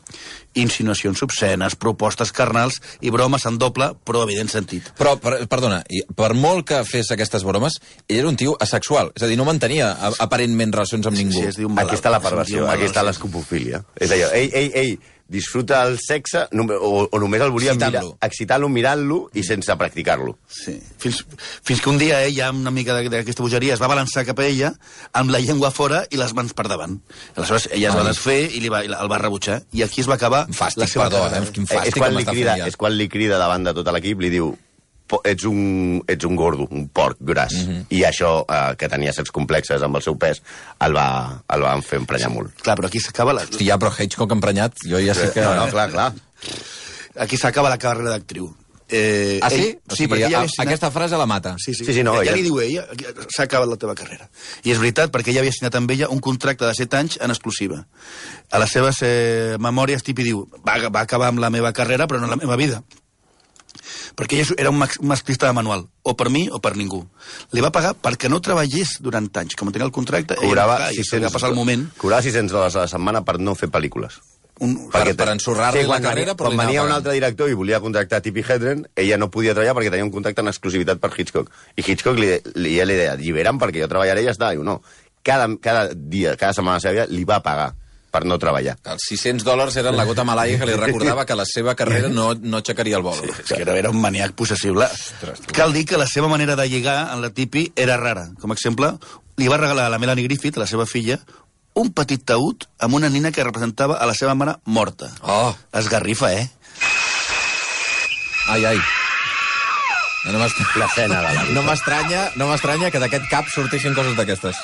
Insinuacions 0.60 1.24
obscenes, 1.24 1.76
propostes 1.80 2.34
carnals 2.36 2.82
i 3.02 3.10
bromes 3.14 3.46
en 3.48 3.58
doble, 3.62 3.94
però 4.06 4.26
evident 4.28 4.52
sentit. 4.52 4.92
Però, 5.00 5.16
per, 5.22 5.40
perdona, 5.50 5.80
i 5.90 6.04
per 6.16 6.34
molt 6.36 6.68
que 6.68 6.82
fes 6.86 7.10
aquestes 7.16 7.46
bromes, 7.48 7.80
ell 8.10 8.20
era 8.20 8.30
un 8.30 8.36
tio 8.38 8.58
asexual. 8.60 9.14
És 9.16 9.24
a 9.24 9.30
dir, 9.32 9.38
no 9.40 9.46
mantenia 9.48 9.94
a- 9.96 10.12
aparentment 10.26 10.74
relacions 10.76 11.08
amb 11.08 11.18
ningú. 11.18 11.40
Sí, 11.40 11.48
es 11.54 11.58
diu 11.62 11.69
un 11.70 11.76
malalt. 11.78 11.94
Aquí 11.94 12.02
està 12.02 12.12
la 12.12 12.20
perversió, 12.20 12.68
aquí 12.70 12.90
està 12.90 13.04
l'escopofília. 13.06 13.84
És 13.96 14.12
allò, 14.12 14.34
ell, 14.34 14.52
ell, 14.54 14.72
ell 14.84 15.00
disfruta 15.30 15.84
el 15.86 16.00
sexe 16.02 16.48
nom- 16.58 16.72
o, 16.74 17.04
o 17.06 17.20
només 17.22 17.42
el 17.46 17.52
volia 17.54 17.76
mirar, 17.78 18.02
excitar-lo 18.26 18.66
mirant-lo 18.74 19.20
i 19.38 19.44
sense 19.46 19.76
practicar-lo. 19.78 20.34
Sí. 20.50 20.74
Fins, 20.98 21.20
fins 21.62 21.84
que 21.86 21.90
un 21.92 22.00
dia 22.02 22.24
ella, 22.26 22.48
amb 22.50 22.64
una 22.64 22.72
mica 22.74 22.96
de- 22.98 23.10
d'aquesta 23.14 23.44
bogeria, 23.46 23.76
es 23.76 23.82
va 23.84 23.88
balançar 23.92 24.26
cap 24.26 24.40
a 24.42 24.48
ella 24.48 24.72
amb 25.14 25.30
la 25.30 25.40
llengua 25.40 25.70
fora 25.70 26.02
i 26.10 26.18
les 26.18 26.34
mans 26.34 26.56
per 26.58 26.66
davant. 26.68 26.98
Aleshores, 27.36 27.70
ella 27.72 27.90
es 27.92 27.96
va 28.00 28.08
desfer 28.10 28.40
i 28.58 28.60
li 28.64 28.70
va, 28.74 28.82
i 28.84 28.90
el 28.90 29.12
va 29.12 29.20
rebutjar. 29.22 29.62
I 29.72 29.84
aquí 29.86 30.02
es 30.02 30.10
va 30.10 30.16
acabar 30.18 30.48
fàstic, 30.50 30.82
la 30.82 30.88
seva 30.88 31.06
perdó, 31.10 31.22
carrera. 31.28 31.46
eh? 31.46 31.52
Quin 31.54 31.64
Eh, 31.70 31.76
és, 31.76 31.78
fàstic 31.78 31.98
quan 32.02 32.12
que 32.12 32.18
li 32.18 32.26
crida, 32.26 32.58
és 32.68 32.76
quan 32.82 32.98
li 32.98 33.08
crida 33.08 33.38
davant 33.38 33.64
de 33.70 33.74
tot 33.78 33.94
l'equip, 33.94 34.20
li 34.26 34.30
diu 34.34 34.50
"Po- 34.56 34.58
ets 35.24 35.44
un, 35.50 36.04
ets 36.08 36.26
un 36.26 36.36
gordo, 36.36 36.68
un 36.72 36.88
porc 36.90 37.18
gras. 37.20 37.54
Mhm. 37.54 37.86
I 37.90 38.04
això, 38.04 38.46
eh, 38.48 38.76
que 38.78 38.88
tenia 38.90 39.14
certs 39.14 39.32
complexes 39.32 39.82
amb 39.82 39.96
el 39.98 40.02
seu 40.06 40.18
pes, 40.18 40.42
el 40.86 40.96
va, 40.96 41.44
el 41.50 41.64
va 41.66 41.76
fer 41.82 42.00
emprenyar 42.00 42.30
molt. 42.34 42.54
Clar, 42.62 42.78
però 42.78 42.88
aquí 42.88 43.00
s'acaba 43.00 43.34
la, 43.34 43.42
Hosti, 43.48 43.66
ja, 43.66 43.78
però 43.78 43.92
Hitchcock 43.98 44.32
emprenyat, 44.32 44.74
jo 44.86 45.00
ja 45.00 45.14
sé 45.18 45.32
que... 45.34 45.42
No, 45.42 45.56
no, 45.56 45.68
clar, 45.74 45.90
clar. 45.92 46.14
aquí 47.18 47.38
s'acaba 47.38 47.70
la 47.70 47.78
carrera 47.78 48.10
d'actriu. 48.18 48.54
Eh, 48.92 49.38
Ah, 49.44 49.52
sí? 49.52 49.56
ell- 49.62 49.76
o 49.86 49.94
sí, 49.94 49.98
sigui, 49.98 50.08
perquè 50.16 50.26
ella 50.26 50.38
a, 50.38 50.40
havia 50.42 50.50
signat... 50.50 50.68
aquesta 50.72 50.90
frase 50.90 51.18
la 51.18 51.26
mata. 51.30 51.56
Sí, 51.62 51.76
sí, 51.76 51.86
Sí, 51.86 51.94
sí, 51.94 52.04
no, 52.04 52.16
ja, 52.16 52.24
ella- 52.24 52.34
li 52.36 52.42
diu 52.42 52.60
ella, 52.60 52.88
s'ha 53.30 53.44
acabat 53.44 53.70
la 53.70 53.78
teva 53.78 53.94
carrera. 53.94 54.30
I 54.64 54.72
és 54.74 54.80
veritat, 54.82 55.12
perquè 55.14 55.30
ella 55.30 55.44
havia 55.44 55.52
signat 55.54 55.76
amb 55.78 55.92
ella 55.94 56.08
un 56.10 56.20
contracte 56.20 56.66
de 56.66 56.74
7 56.74 56.98
anys 56.98 57.20
en 57.22 57.30
exclusiva. 57.30 57.84
A 58.50 58.58
les 58.58 58.72
seves 58.74 59.04
eh, 59.06 59.58
memòries, 59.62 60.02
Tipi 60.02 60.24
diu, 60.26 60.42
va, 60.66 60.80
va 60.90 61.02
acabar 61.06 61.28
amb 61.30 61.38
la 61.40 61.52
meva 61.54 61.72
carrera, 61.72 62.08
però 62.08 62.18
no 62.20 62.26
la 62.32 62.36
meva 62.42 62.56
vida. 62.58 62.82
Perquè 64.16 64.40
ella 64.40 64.56
era 64.58 64.70
un 64.74 64.80
masclista 65.02 65.48
de 65.48 65.54
manual, 65.54 65.86
o 66.04 66.16
per 66.18 66.30
mi 66.30 66.48
o 66.52 66.60
per 66.60 66.76
ningú. 66.78 67.04
Li 67.56 67.62
va 67.64 67.72
pagar 67.72 67.94
perquè 67.96 68.30
no 68.30 68.42
treballés 68.42 68.98
durant 69.02 69.30
anys. 69.42 69.56
Com 69.56 69.72
tenia 69.72 69.86
el 69.88 69.92
contracte, 69.96 70.36
ella 70.36 70.48
Cobrava 70.48 70.76
va, 70.80 70.90
i 70.92 70.96
se 71.04 71.18
li 71.20 71.24
600, 71.24 71.30
va 71.30 71.34
passar 71.38 71.50
el 71.50 71.56
moment. 71.56 71.88
cobrava 71.98 72.22
600 72.26 72.52
dòlars 72.52 72.76
a 72.76 72.84
la 72.86 72.92
setmana 72.92 73.24
per 73.26 73.40
no 73.40 73.56
fer 73.56 73.70
pel·lícules. 73.70 74.20
Un, 74.60 74.74
Per- 74.92 75.00
Perquè 75.02 75.16
per 75.16 75.26
te- 75.30 75.32
ensorrar-li 75.38 75.82
la 75.84 75.88
quan 75.88 76.04
carrera, 76.04 76.34
però 76.36 76.50
Quan 76.52 76.66
venia 76.66 76.84
un 76.84 76.92
altre 76.92 77.14
director 77.16 77.50
i 77.50 77.54
volia 77.56 77.80
contractar 77.80 78.20
Tippi 78.22 78.44
Hedren, 78.44 78.86
ella 78.96 79.18
no 79.18 79.30
podia 79.32 79.54
treballar 79.56 79.74
perquè 79.78 79.90
tenia 79.94 80.04
un 80.04 80.12
contracte 80.12 80.42
en 80.44 80.50
exclusivitat 80.52 81.00
per 81.00 81.14
Hitchcock. 81.16 81.50
I 81.78 81.82
Hitchcock 81.86 82.20
li, 82.20 82.34
li, 82.60 82.76
ja 82.76 82.84
li 82.86 82.98
deia, 83.00 83.16
llibera'm 83.16 83.58
perquè 83.58 83.80
jo 83.86 83.88
treballaré 83.88 84.22
i 84.22 84.26
ja 84.28 84.32
està. 84.36 84.52
Diu, 84.52 84.64
no. 84.68 84.82
Cada, 85.24 85.48
cada 85.62 85.94
dia, 85.96 86.36
cada 86.36 86.52
setmana 86.54 86.76
de 86.76 86.84
la 86.84 86.90
seva 86.90 86.94
vida, 86.94 87.08
li 87.16 87.24
va 87.24 87.40
pagar 87.44 87.74
per 88.12 88.24
no 88.26 88.38
treballar. 88.42 88.76
Els 88.90 89.06
600 89.12 89.46
dòlars 89.46 89.76
eren 89.82 89.98
la 89.98 90.06
gota 90.10 90.26
malaia 90.28 90.60
que 90.60 90.68
li 90.70 90.78
recordava 90.78 91.26
que 91.30 91.38
la 91.38 91.46
seva 91.50 91.76
carrera 91.78 92.10
no, 92.10 92.32
no 92.34 92.62
aixecaria 92.62 92.98
el 92.98 93.06
vol. 93.06 93.20
Sí, 93.20 93.30
És 93.30 93.52
que 93.54 93.62
era, 93.62 93.78
era 93.78 93.92
un 93.94 94.02
maniac 94.02 94.34
possessible. 94.38 94.90
Cal 95.54 95.74
dir 95.76 95.86
que 95.90 96.00
la 96.02 96.08
seva 96.10 96.32
manera 96.32 96.56
de 96.60 96.68
lligar 96.70 97.00
en 97.14 97.22
la 97.22 97.30
Tipi 97.30 97.70
era 97.76 97.98
rara. 98.02 98.30
Com 98.42 98.52
a 98.52 98.58
exemple, 98.58 98.94
li 99.38 99.48
va 99.52 99.62
regalar 99.62 99.88
a 99.88 99.94
la 99.94 100.02
Melanie 100.02 100.26
Griffith, 100.28 100.58
la 100.58 100.68
seva 100.68 100.88
filla, 100.90 101.20
un 101.80 101.94
petit 101.96 102.24
taüt 102.26 102.66
amb 102.84 102.98
una 102.98 103.10
nina 103.14 103.32
que 103.32 103.46
representava 103.46 104.00
a 104.02 104.08
la 104.10 104.16
seva 104.18 104.34
mare 104.36 104.58
morta. 104.66 105.12
Oh, 105.22 105.54
Esgarrifa, 105.80 106.34
eh? 106.34 106.50
ai, 108.50 108.66
ai. 108.66 108.80
No 110.26 110.34
no 110.36 111.62
m'estranya 111.64 112.26
no 112.36 112.50
m'estranya 112.50 112.90
que 112.92 113.00
d'aquest 113.00 113.30
cap 113.32 113.48
sortissin 113.54 113.96
coses 113.96 114.18
d'aquestes. 114.18 114.58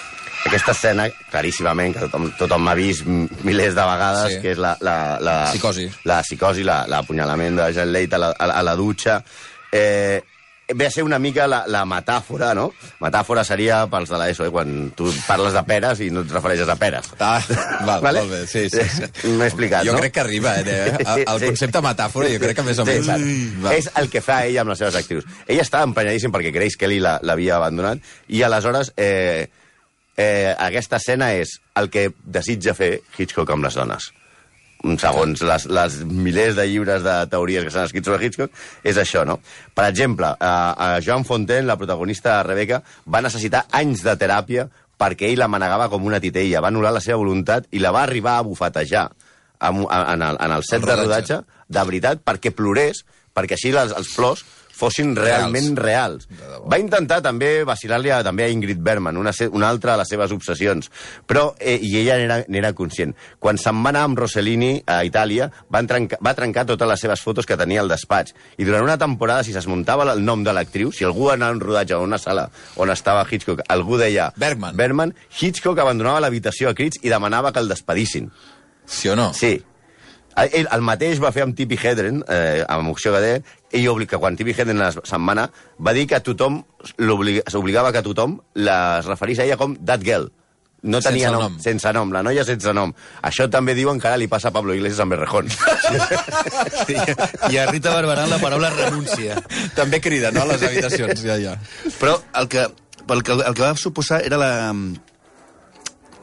Aquesta 0.46 0.72
escena, 0.76 1.08
claríssimament, 1.32 1.96
que 1.96 2.04
tothom, 2.06 2.28
tothom 2.38 2.62
m'ha 2.68 2.76
vist 2.78 3.04
milers 3.08 3.74
de 3.74 3.82
vegades, 3.90 4.36
Sí. 4.36 4.42
que 4.44 4.52
és 4.54 4.62
la... 4.62 4.76
la, 4.80 5.18
la 5.20 5.36
Psicosi. 5.52 5.90
La 6.06 6.20
psicosi, 6.22 6.64
la- 6.64 6.86
l'apunyalament 6.88 7.58
la, 7.58 7.68
de 7.72 7.74
Jean 7.80 7.92
Leit 7.92 8.14
a 8.14 8.20
la, 8.22 8.30
a, 8.38 8.52
a 8.60 8.64
la 8.64 8.76
dutxa. 8.78 9.24
Eh, 9.74 10.22
ve 10.74 10.86
a 10.88 10.92
ser 10.92 11.04
una 11.04 11.18
mica 11.20 11.48
la, 11.50 11.64
la 11.68 11.82
metàfora, 11.86 12.54
no? 12.58 12.68
Metàfora 13.02 13.44
seria 13.46 13.84
pels 13.90 14.10
de 14.14 14.18
l'ESO, 14.22 14.46
eh? 14.48 14.52
quan 14.54 14.92
tu 14.98 15.10
parles 15.28 15.54
de 15.58 15.62
peres 15.66 16.00
i 16.06 16.12
no 16.14 16.22
et 16.26 16.32
refereixes 16.38 16.70
a 16.70 16.78
peres. 16.78 17.10
Ah, 17.20 17.42
val, 17.86 18.02
Vale? 18.06 18.22
molt 18.24 18.32
bé, 18.38 18.40
sí, 18.48 18.64
sí. 18.70 18.86
sí. 18.86 19.10
M'he 19.36 19.50
explicat, 19.50 19.86
jo 19.86 19.94
no? 19.98 20.00
crec 20.06 20.14
que 20.14 20.24
arriba, 20.24 20.56
eh? 20.62 20.94
El, 20.94 21.26
el 21.26 21.40
Sí. 21.42 21.52
concepte 21.52 21.82
metàfora 21.86 22.30
jo 22.32 22.40
crec 22.46 22.58
que 22.62 22.66
més 22.70 22.80
o 22.82 22.86
menys... 22.86 23.10
Sí, 23.18 23.52
és 23.76 23.90
el 23.98 24.10
que 24.14 24.22
fa 24.26 24.44
ella 24.46 24.62
amb 24.62 24.74
les 24.74 24.82
seves 24.86 24.98
actrius. 25.02 25.26
Ella 25.48 25.66
estava 25.66 25.86
emprenyadíssim 25.90 26.34
perquè 26.34 26.54
Grace 26.54 26.78
Kelly 26.82 27.02
la- 27.02 27.18
l'havia 27.22 27.58
abandonat 27.58 28.02
i 28.30 28.42
aleshores 28.46 28.94
eh, 28.98 29.50
eh, 30.18 30.54
aquesta 30.58 31.00
escena 31.02 31.34
és 31.36 31.58
el 31.80 31.90
que 31.92 32.10
desitja 32.24 32.76
fer 32.78 33.00
Hitchcock 33.18 33.52
amb 33.56 33.68
les 33.68 33.76
dones. 33.76 34.12
Segons 35.02 35.42
les, 35.42 35.64
les 35.74 35.94
milers 36.06 36.54
de 36.60 36.66
llibres 36.70 37.02
de 37.02 37.14
teories 37.32 37.64
que 37.66 37.72
s'han 37.74 37.88
escrit 37.88 38.06
sobre 38.06 38.22
Hitchcock, 38.22 38.52
és 38.86 39.00
això, 39.02 39.24
no? 39.26 39.40
Per 39.74 39.88
exemple, 39.88 40.30
a, 40.38 40.52
a 40.78 40.90
Joan 41.02 41.26
Fontaine, 41.26 41.66
la 41.66 41.78
protagonista 41.80 42.36
de 42.36 42.44
Rebecca, 42.52 42.82
va 43.10 43.24
necessitar 43.26 43.66
anys 43.74 44.04
de 44.06 44.14
teràpia 44.20 44.68
perquè 45.00 45.32
ell 45.32 45.42
la 45.42 45.50
manegava 45.52 45.90
com 45.90 46.06
una 46.06 46.22
titella, 46.24 46.62
va 46.62 46.70
anul·lar 46.70 46.94
la 46.96 47.02
seva 47.04 47.18
voluntat 47.24 47.66
i 47.76 47.82
la 47.82 47.92
va 47.96 48.04
arribar 48.06 48.38
a 48.38 48.46
bufetejar 48.48 49.08
en, 49.60 49.82
en, 49.90 50.22
el, 50.22 50.38
en 50.40 50.52
el 50.52 50.64
set 50.64 50.84
El 50.84 50.86
de 50.86 50.96
rodatge. 51.02 51.40
rodatge, 51.40 51.66
de 51.68 51.86
veritat, 51.90 52.22
perquè 52.24 52.54
plorés, 52.56 53.02
perquè 53.36 53.58
així 53.58 53.74
les, 53.76 53.92
els 53.92 54.14
plors 54.16 54.46
fossin 54.76 55.14
realment 55.16 55.78
reals. 55.80 56.26
Va 56.68 56.78
intentar 56.82 57.22
també 57.24 57.64
vacilar-li 57.68 58.12
a, 58.12 58.18
també 58.28 58.44
a 58.46 58.50
Ingrid 58.52 58.82
Bergman, 58.84 59.16
una, 59.18 59.32
una 59.56 59.70
altra 59.72 59.94
de 59.94 60.02
les 60.04 60.12
seves 60.12 60.34
obsessions, 60.36 60.90
però 61.26 61.46
eh, 61.60 61.78
i 61.82 61.94
ella 62.02 62.42
n'era 62.52 62.74
conscient. 62.76 63.14
Quan 63.40 63.58
se'n 63.62 63.80
va 63.86 63.94
anar 63.94 64.04
amb 64.10 64.20
Rossellini 64.20 64.74
a 64.86 65.00
Itàlia, 65.08 65.48
van 65.72 65.88
trencar, 65.88 66.20
va 66.26 66.34
trencar 66.38 66.66
totes 66.68 66.90
les 66.92 67.06
seves 67.08 67.24
fotos 67.24 67.48
que 67.48 67.58
tenia 67.58 67.82
al 67.86 67.92
despatx. 67.92 68.36
I 68.60 68.68
durant 68.68 68.84
una 68.84 68.98
temporada, 69.00 69.44
si 69.48 69.56
s'esmuntava 69.56 70.04
el 70.12 70.24
nom 70.26 70.44
de 70.44 70.54
l'actriu, 70.56 70.92
si 70.92 71.08
algú 71.08 71.30
anava 71.32 71.56
un 71.56 71.62
rodatge 71.64 71.96
a 71.96 72.02
una 72.04 72.20
sala 72.20 72.50
on 72.76 72.92
estava 72.92 73.24
Hitchcock, 73.30 73.64
algú 73.72 73.98
deia... 74.02 74.32
Bergman. 74.36 74.76
Bergman, 74.76 75.16
Hitchcock 75.40 75.80
abandonava 75.80 76.20
l'habitació 76.26 76.70
a 76.70 76.76
crits 76.76 77.00
i 77.04 77.10
demanava 77.14 77.54
que 77.56 77.64
el 77.64 77.72
despedissin. 77.72 78.28
Sí 78.86 79.10
o 79.10 79.16
no? 79.16 79.32
Sí. 79.34 79.56
El, 80.36 80.50
ell- 80.52 80.68
el 80.76 80.82
mateix 80.84 81.22
va 81.24 81.30
fer 81.32 81.46
amb 81.46 81.56
Tippi 81.56 81.78
Hedren, 81.80 82.18
eh, 82.28 82.66
amb 82.68 82.92
Opció 82.92 83.14
Gader, 83.16 83.38
ell 83.76 83.90
obli- 83.92 84.08
que 84.08 84.18
quan 84.18 84.36
Tippi 84.40 84.56
Hedren 84.56 84.82
es- 84.88 85.00
se'n 85.04 85.28
va 85.28 85.94
dir 85.94 86.08
que 86.08 86.20
tothom, 86.22 86.64
s'obligava 87.48 87.92
que 87.92 88.02
tothom 88.02 88.40
les 88.56 89.06
referís 89.06 89.40
a 89.40 89.44
ella 89.46 89.58
com 89.58 89.76
that 89.86 90.02
girl. 90.04 90.32
No 90.86 91.00
Sense 91.02 91.10
tenia 91.16 91.32
nom, 91.32 91.42
nom. 91.42 91.60
sense 91.60 91.92
nom, 91.94 92.12
la 92.14 92.22
noia 92.22 92.44
sense 92.46 92.72
nom. 92.72 92.92
Això 93.26 93.48
també 93.50 93.74
diuen 93.74 93.98
que 94.00 94.08
ara 94.08 94.18
li 94.22 94.28
passa 94.30 94.50
a 94.50 94.54
Pablo 94.54 94.76
Iglesias 94.76 95.00
amb 95.02 95.16
Berrejón. 95.16 95.50
Sí. 95.50 96.94
I 97.54 97.58
a 97.58 97.66
Rita 97.72 97.90
Barberà 97.96 98.28
la 98.30 98.38
paraula 98.38 98.70
renúncia. 98.70 99.40
També 99.74 100.00
crida, 100.00 100.30
no?, 100.32 100.44
a 100.44 100.46
les 100.52 100.62
habitacions, 100.62 101.24
ja, 101.26 101.40
ja. 101.42 101.56
Però 102.00 102.20
el 102.36 102.48
que, 102.48 102.68
el 103.10 103.24
que, 103.24 103.32
el 103.34 103.54
que 103.58 103.62
va 103.66 103.74
suposar 103.76 104.22
era 104.26 104.38
la, 104.38 104.52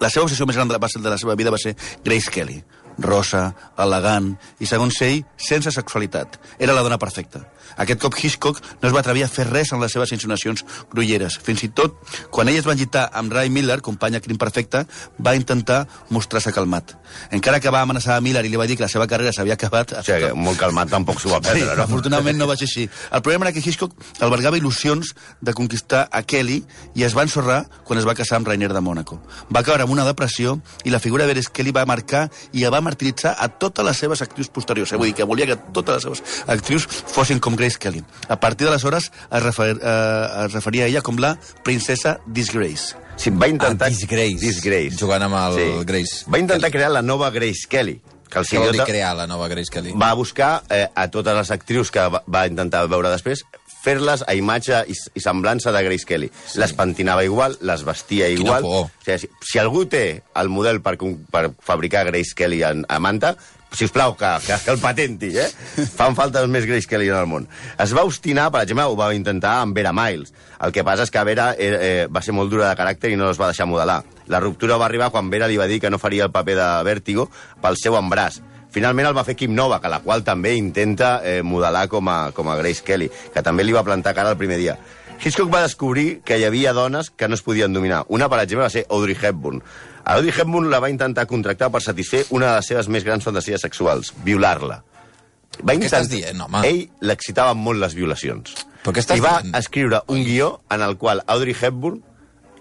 La 0.02 0.09
seva 0.11 0.25
obsessió 0.26 0.47
més 0.47 0.56
gran 0.59 0.66
de 0.66 0.75
la, 0.75 0.80
de 1.02 1.11
la 1.11 1.18
seva 1.18 1.35
vida 1.38 1.50
va 1.54 1.59
ser 1.62 1.76
Grace 2.04 2.30
Kelly. 2.30 2.56
Rosa, 2.99 3.53
elegant 3.81 4.33
i, 4.59 4.67
segons 4.67 5.01
ell, 5.07 5.23
sense 5.37 5.73
sexualitat. 5.75 6.39
Era 6.59 6.77
la 6.77 6.85
dona 6.85 6.99
perfecta. 6.99 7.45
Aquest 7.76 8.00
cop 8.02 8.16
Hitchcock 8.19 8.61
no 8.83 8.88
es 8.88 8.95
va 8.95 9.00
atrevir 9.00 9.25
a 9.25 9.28
fer 9.28 9.47
res 9.49 9.73
en 9.73 9.81
les 9.81 9.92
seves 9.92 10.12
insinuacions 10.12 10.64
grulleres. 10.92 11.38
Fins 11.42 11.62
i 11.64 11.71
tot, 11.73 11.97
quan 12.31 12.49
ell 12.49 12.59
es 12.61 12.66
va 12.66 12.75
enllitar 12.76 13.09
amb 13.12 13.33
Ray 13.33 13.50
Miller, 13.50 13.81
companya 13.81 14.21
crim 14.21 14.38
perfecta, 14.38 14.85
va 15.19 15.35
intentar 15.37 15.87
mostrar-se 16.11 16.52
calmat. 16.52 16.97
Encara 17.31 17.61
que 17.61 17.71
va 17.71 17.83
amenaçar 17.83 18.16
a 18.16 18.21
Miller 18.25 18.45
i 18.47 18.52
li 18.52 18.61
va 18.61 18.66
dir 18.66 18.76
que 18.76 18.85
la 18.87 18.90
seva 18.92 19.07
carrera 19.07 19.33
s'havia 19.33 19.54
acabat... 19.59 19.97
O 20.00 20.04
sigui, 20.07 20.33
molt 20.38 20.59
calmat 20.61 20.90
tampoc 20.92 21.21
s'ho 21.21 21.33
va 21.33 21.40
Sí, 21.42 21.50
perdre, 21.50 21.76
no? 21.76 21.87
afortunadament 21.87 22.38
no 22.38 22.49
va 22.50 22.57
ser 22.57 22.69
així. 22.69 22.88
El 23.12 23.23
problema 23.23 23.49
era 23.49 23.54
que 23.57 23.62
Hitchcock 23.64 23.95
albergava 24.21 24.59
il·lusions 24.61 25.14
de 25.40 25.54
conquistar 25.57 26.07
a 26.11 26.23
Kelly 26.23 26.62
i 26.95 27.04
es 27.07 27.16
va 27.16 27.25
ensorrar 27.26 27.62
quan 27.85 28.00
es 28.00 28.07
va 28.09 28.14
casar 28.19 28.38
amb 28.40 28.49
Rainer 28.49 28.73
de 28.73 28.81
Mònaco. 28.85 29.19
Va 29.52 29.62
caure 29.66 29.85
amb 29.87 29.92
una 29.95 30.07
depressió 30.09 30.59
i 30.85 30.90
la 30.95 31.00
figura 31.02 31.26
de 31.26 31.35
Grace 31.35 31.52
Kelly 31.52 31.73
va 31.75 31.85
marcar 31.88 32.28
i 32.52 32.64
va 32.73 32.81
martiritzar 32.81 33.35
a 33.38 33.49
totes 33.49 33.85
les 33.85 33.99
seves 33.99 34.23
actrius 34.25 34.49
posteriors. 34.49 34.92
Eh? 34.92 34.97
Vull 35.00 35.11
dir 35.11 35.16
que 35.19 35.28
volia 35.28 35.47
que 35.50 35.57
totes 35.76 35.99
les 35.99 36.02
seves 36.23 36.45
actrius 36.49 36.87
fossin 36.88 37.40
com 37.42 37.51
Grace 37.56 37.78
Kelly. 37.78 38.02
A 38.28 38.38
partir 38.40 38.66
d'aleshores 38.66 39.11
es, 39.30 39.42
refer, 39.42 39.76
eh, 39.80 40.44
es 40.47 40.52
referia 40.52 40.85
a 40.85 40.87
ella 40.88 41.02
com 41.02 41.18
la 41.18 41.37
princesa 41.64 42.21
Disgrace. 42.26 42.97
Sí, 43.16 43.30
va 43.30 43.47
intentar... 43.49 43.88
Ah, 43.88 43.90
Disgrace. 43.90 44.38
Disgrace. 44.40 44.97
Jugant 44.99 45.23
amb 45.28 45.37
el 45.37 45.85
Grace 45.85 46.25
Va 46.32 46.38
intentar 46.38 46.71
Kelly. 46.71 46.78
crear 46.78 46.90
la 46.90 47.02
nova 47.02 47.30
Grace 47.30 47.68
Kelly. 47.68 48.00
Que 48.32 48.38
el 48.40 48.47
Què 48.49 48.59
vol 48.62 48.73
dir 48.73 48.85
crear 48.88 49.11
la 49.14 49.26
nova 49.28 49.47
Grace 49.49 49.68
Kelly? 49.71 49.92
va 49.92 50.14
buscar 50.16 50.62
eh, 50.73 50.87
a 50.94 51.11
totes 51.12 51.35
les 51.37 51.50
actrius 51.52 51.90
que 51.92 52.00
va, 52.09 52.23
va 52.26 52.47
intentar 52.49 52.87
veure 52.88 53.11
després 53.12 53.42
fer-les 53.82 54.23
a 54.30 54.32
imatge 54.38 54.78
i, 54.88 54.94
i 54.94 55.21
semblança 55.21 55.73
de 55.75 55.82
Grace 55.85 56.06
Kelly. 56.09 56.30
Sí. 56.47 56.61
Les 56.62 56.73
pentinava 56.73 57.25
igual, 57.26 57.59
les 57.61 57.82
vestia 57.85 58.28
Quina 58.30 58.40
igual. 58.40 58.62
por. 58.62 58.87
O 58.87 58.90
sigui, 59.04 59.18
si, 59.18 59.28
si 59.52 59.59
algú 59.61 59.85
té 59.90 60.23
el 60.38 60.49
model 60.49 60.80
per, 60.80 60.97
com- 60.97 61.18
per 61.35 61.50
fabricar 61.61 62.06
Grace 62.09 62.32
Kelly 62.38 62.62
en, 62.62 62.87
a 62.88 62.99
manta, 63.02 63.35
si 63.73 63.87
us 63.88 63.93
plau, 63.93 64.14
que, 64.17 64.29
que, 64.47 64.57
que 64.64 64.71
el 64.71 64.81
patenti, 64.83 65.31
eh? 65.38 65.49
Fan 65.97 66.17
falta 66.19 66.45
més 66.50 66.67
Grace 66.69 66.88
Kelly 66.88 67.09
en 67.11 67.19
el 67.19 67.29
món. 67.31 67.49
Es 67.81 67.95
va 67.97 68.05
obstinar, 68.09 68.50
per 68.52 68.62
exemple, 68.67 68.85
ho 68.85 68.97
va 68.99 69.12
intentar 69.17 69.59
amb 69.62 69.76
Vera 69.76 69.95
Miles. 69.97 70.35
El 70.62 70.75
que 70.75 70.85
passa 70.87 71.07
és 71.07 71.12
que 71.12 71.25
Vera 71.26 71.52
eh, 71.57 71.73
eh, 71.73 72.07
va 72.12 72.23
ser 72.23 72.37
molt 72.37 72.52
dura 72.52 72.69
de 72.69 72.79
caràcter 72.79 73.12
i 73.12 73.19
no 73.19 73.31
es 73.33 73.41
va 73.41 73.50
deixar 73.50 73.67
modelar. 73.71 74.02
La 74.31 74.41
ruptura 74.41 74.79
va 74.81 74.87
arribar 74.87 75.11
quan 75.11 75.31
Vera 75.33 75.49
li 75.50 75.61
va 75.61 75.69
dir 75.71 75.81
que 75.81 75.91
no 75.91 76.00
faria 76.02 76.29
el 76.29 76.35
paper 76.35 76.57
de 76.61 76.71
Vértigo 76.87 77.29
pel 77.62 77.81
seu 77.81 77.99
embràs. 77.99 78.43
Finalment 78.73 79.11
el 79.11 79.17
va 79.17 79.25
fer 79.26 79.37
Kim 79.37 79.52
Novak, 79.52 79.85
a 79.85 79.93
la 79.93 80.00
qual 80.00 80.25
també 80.25 80.55
intenta 80.57 81.19
eh, 81.25 81.43
modelar 81.45 81.88
com 81.93 82.09
a, 82.09 82.19
com 82.33 82.49
a 82.49 82.57
Grace 82.57 82.85
Kelly, 82.85 83.11
que 83.35 83.45
també 83.45 83.67
li 83.67 83.75
va 83.76 83.85
plantar 83.85 84.14
cara 84.17 84.33
el 84.33 84.41
primer 84.41 84.57
dia. 84.61 84.79
Hitchcock 85.23 85.52
va 85.52 85.61
descobrir 85.62 86.23
que 86.26 86.38
hi 86.41 86.45
havia 86.49 86.73
dones 86.75 87.12
que 87.14 87.29
no 87.29 87.37
es 87.37 87.45
podien 87.47 87.73
dominar. 87.73 88.00
Una, 88.09 88.26
per 88.33 88.41
exemple, 88.43 88.64
va 88.64 88.73
ser 88.75 88.87
Audrey 88.88 89.14
Hepburn. 89.14 89.61
A 90.04 90.14
Audrey 90.16 90.32
Hepburn 90.37 90.68
la 90.71 90.80
va 90.82 90.90
intentar 90.90 91.26
contractar 91.30 91.71
per 91.71 91.80
satisfer 91.82 92.25
una 92.30 92.49
de 92.50 92.56
les 92.56 92.66
seves 92.66 92.88
més 92.88 93.04
grans 93.04 93.23
fantasies 93.25 93.61
sexuals, 93.62 94.12
violar-la. 94.25 94.82
Va 95.62 95.75
Què 95.76 95.85
estàs 95.87 96.09
dient, 96.09 96.40
home? 96.40 96.62
Ell 96.66 96.88
l'excitaven 97.04 97.59
molt 97.61 97.78
les 97.78 97.94
violacions. 97.94 98.54
Però 98.82 98.92
què 98.97 99.02
estàs 99.04 99.18
I 99.21 99.23
va 99.23 99.37
dient? 99.42 99.54
escriure 99.56 100.00
un 100.09 100.25
guió 100.25 100.61
en 100.71 100.82
el 100.82 100.97
qual 100.99 101.23
Audrey 101.26 101.54
Hepburn 101.61 102.00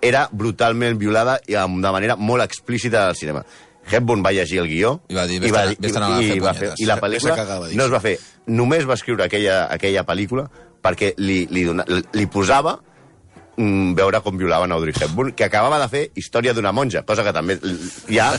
era 0.01 0.27
brutalment 0.31 0.97
violada 0.99 1.39
i 1.47 1.53
amb- 1.55 1.81
de 1.81 1.91
manera 1.91 2.15
molt 2.15 2.43
explícita 2.43 3.07
al 3.07 3.15
cinema. 3.15 3.43
Hepburn 3.89 4.21
va 4.23 4.31
llegir 4.31 4.59
el 4.59 4.67
guió 4.67 5.01
I 5.09 5.15
va 5.15 5.25
dir, 5.25 5.39
"Vés-te'n- 5.41 5.77
vés-te'n 5.79 6.03
a 6.03 6.21
i, 6.21 6.27
fer 6.27 6.35
i, 6.35 6.39
va 6.39 6.53
fer, 6.53 6.59
punyetes". 6.69 6.79
i 6.79 6.85
la 6.85 6.95
Vés 6.95 7.01
a 7.03 7.07
pel·lícula 7.07 7.35
cagar, 7.35 7.59
va 7.61 7.67
dir. 7.67 7.77
no 7.77 7.85
es 7.85 7.91
va 7.91 7.99
fer. 7.99 8.19
Només 8.45 8.87
va 8.87 8.93
escriure 8.93 9.23
aquella, 9.23 9.65
aquella 9.73 10.05
pel·lícula 10.05 10.49
perquè 10.83 11.13
li, 11.17 11.47
li, 11.49 11.63
dona, 11.63 11.85
li 12.13 12.25
posava 12.27 12.79
veure 13.97 14.21
com 14.25 14.37
violaven 14.37 14.71
Audrey 14.71 14.93
Hepburn, 14.95 15.33
que 15.37 15.45
acabava 15.45 15.79
de 15.81 15.87
fer 15.91 16.03
Història 16.19 16.53
d'una 16.53 16.71
monja, 16.75 17.03
cosa 17.07 17.23
que 17.25 17.33
també 17.35 17.57
ja 18.09 18.31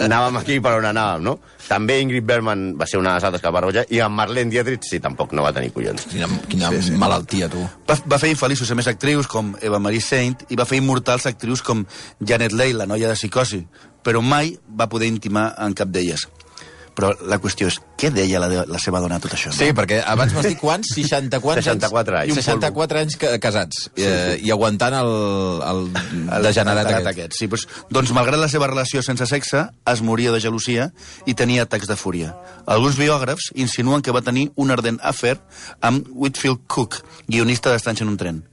anàvem 0.00 0.40
aquí 0.40 0.58
per 0.62 0.76
on 0.78 0.88
anàvem, 0.90 1.24
no? 1.26 1.36
També 1.68 2.00
Ingrid 2.02 2.26
Bergman 2.26 2.64
va 2.78 2.88
ser 2.90 2.98
una 2.98 3.12
de 3.12 3.20
les 3.20 3.28
altres 3.28 3.44
que 3.44 3.52
va 3.54 3.62
roja, 3.64 3.84
i 3.88 4.00
en 4.02 4.16
Marlene 4.16 4.50
Dietrich 4.50 4.88
sí, 4.88 5.00
tampoc 5.02 5.34
no 5.36 5.44
va 5.46 5.52
tenir 5.56 5.70
collons. 5.76 6.08
Quina, 6.10 6.28
quina 6.50 6.72
sí, 6.74 6.82
sí. 6.88 6.98
malaltia, 6.98 7.50
tu. 7.52 7.62
Va, 7.88 7.98
va 8.10 8.18
fer 8.22 8.32
infeliços 8.34 8.70
a 8.70 8.78
més 8.78 8.90
actrius 8.90 9.30
com 9.30 9.54
Eva 9.62 9.78
Marie 9.82 10.02
Saint 10.04 10.46
i 10.50 10.58
va 10.58 10.66
fer 10.68 10.80
immortals 10.82 11.28
actrius 11.30 11.62
com 11.66 11.84
Janet 12.20 12.56
Leigh, 12.56 12.76
la 12.80 12.88
noia 12.90 13.12
de 13.12 13.18
psicosi, 13.18 13.62
però 14.02 14.22
mai 14.24 14.56
va 14.76 14.88
poder 14.90 15.10
intimar 15.12 15.52
en 15.60 15.76
cap 15.76 15.92
d'elles. 15.92 16.26
Però 17.00 17.14
la 17.32 17.38
qüestió 17.40 17.70
és, 17.70 17.78
què 17.96 18.10
deia 18.12 18.36
la, 18.42 18.48
de, 18.52 18.64
la 18.68 18.78
seva 18.82 19.00
dona 19.00 19.16
tot 19.24 19.32
això? 19.32 19.48
Sí, 19.56 19.70
perquè 19.76 20.02
abans 20.04 20.34
m'has 20.36 20.44
dit 20.50 20.58
quants? 20.60 20.90
60 20.92 21.40
quants 21.40 21.62
64 21.64 22.18
anys. 22.20 22.34
64 22.42 23.00
anys 23.00 23.16
ca- 23.16 23.30
casats. 23.40 23.86
Sí, 23.96 24.04
sí. 24.04 24.44
I 24.44 24.52
aguantant 24.52 24.98
el, 25.00 25.12
el, 25.70 25.80
El 26.36 26.44
degenerat 26.44 26.84
aquest. 26.92 27.08
aquest. 27.14 27.38
Sí, 27.40 27.48
doncs, 27.48 27.64
doncs, 27.88 28.12
malgrat 28.16 28.42
la 28.42 28.50
seva 28.52 28.68
relació 28.68 29.00
sense 29.06 29.24
sexe, 29.30 29.64
es 29.88 30.04
moria 30.04 30.34
de 30.34 30.42
gelosia 30.44 30.90
i 31.24 31.32
tenia 31.38 31.64
atacs 31.64 31.88
de 31.88 31.96
fúria. 31.96 32.34
Alguns 32.68 33.00
biògrafs 33.00 33.50
insinuen 33.56 34.04
que 34.04 34.12
va 34.12 34.20
tenir 34.26 34.50
un 34.60 34.70
ardent 34.76 35.00
afer 35.02 35.38
amb 35.80 36.04
Whitfield 36.12 36.66
Cook, 36.68 37.00
guionista 37.26 37.72
d'Estanys 37.72 38.04
en 38.04 38.12
un 38.12 38.20
tren. 38.20 38.44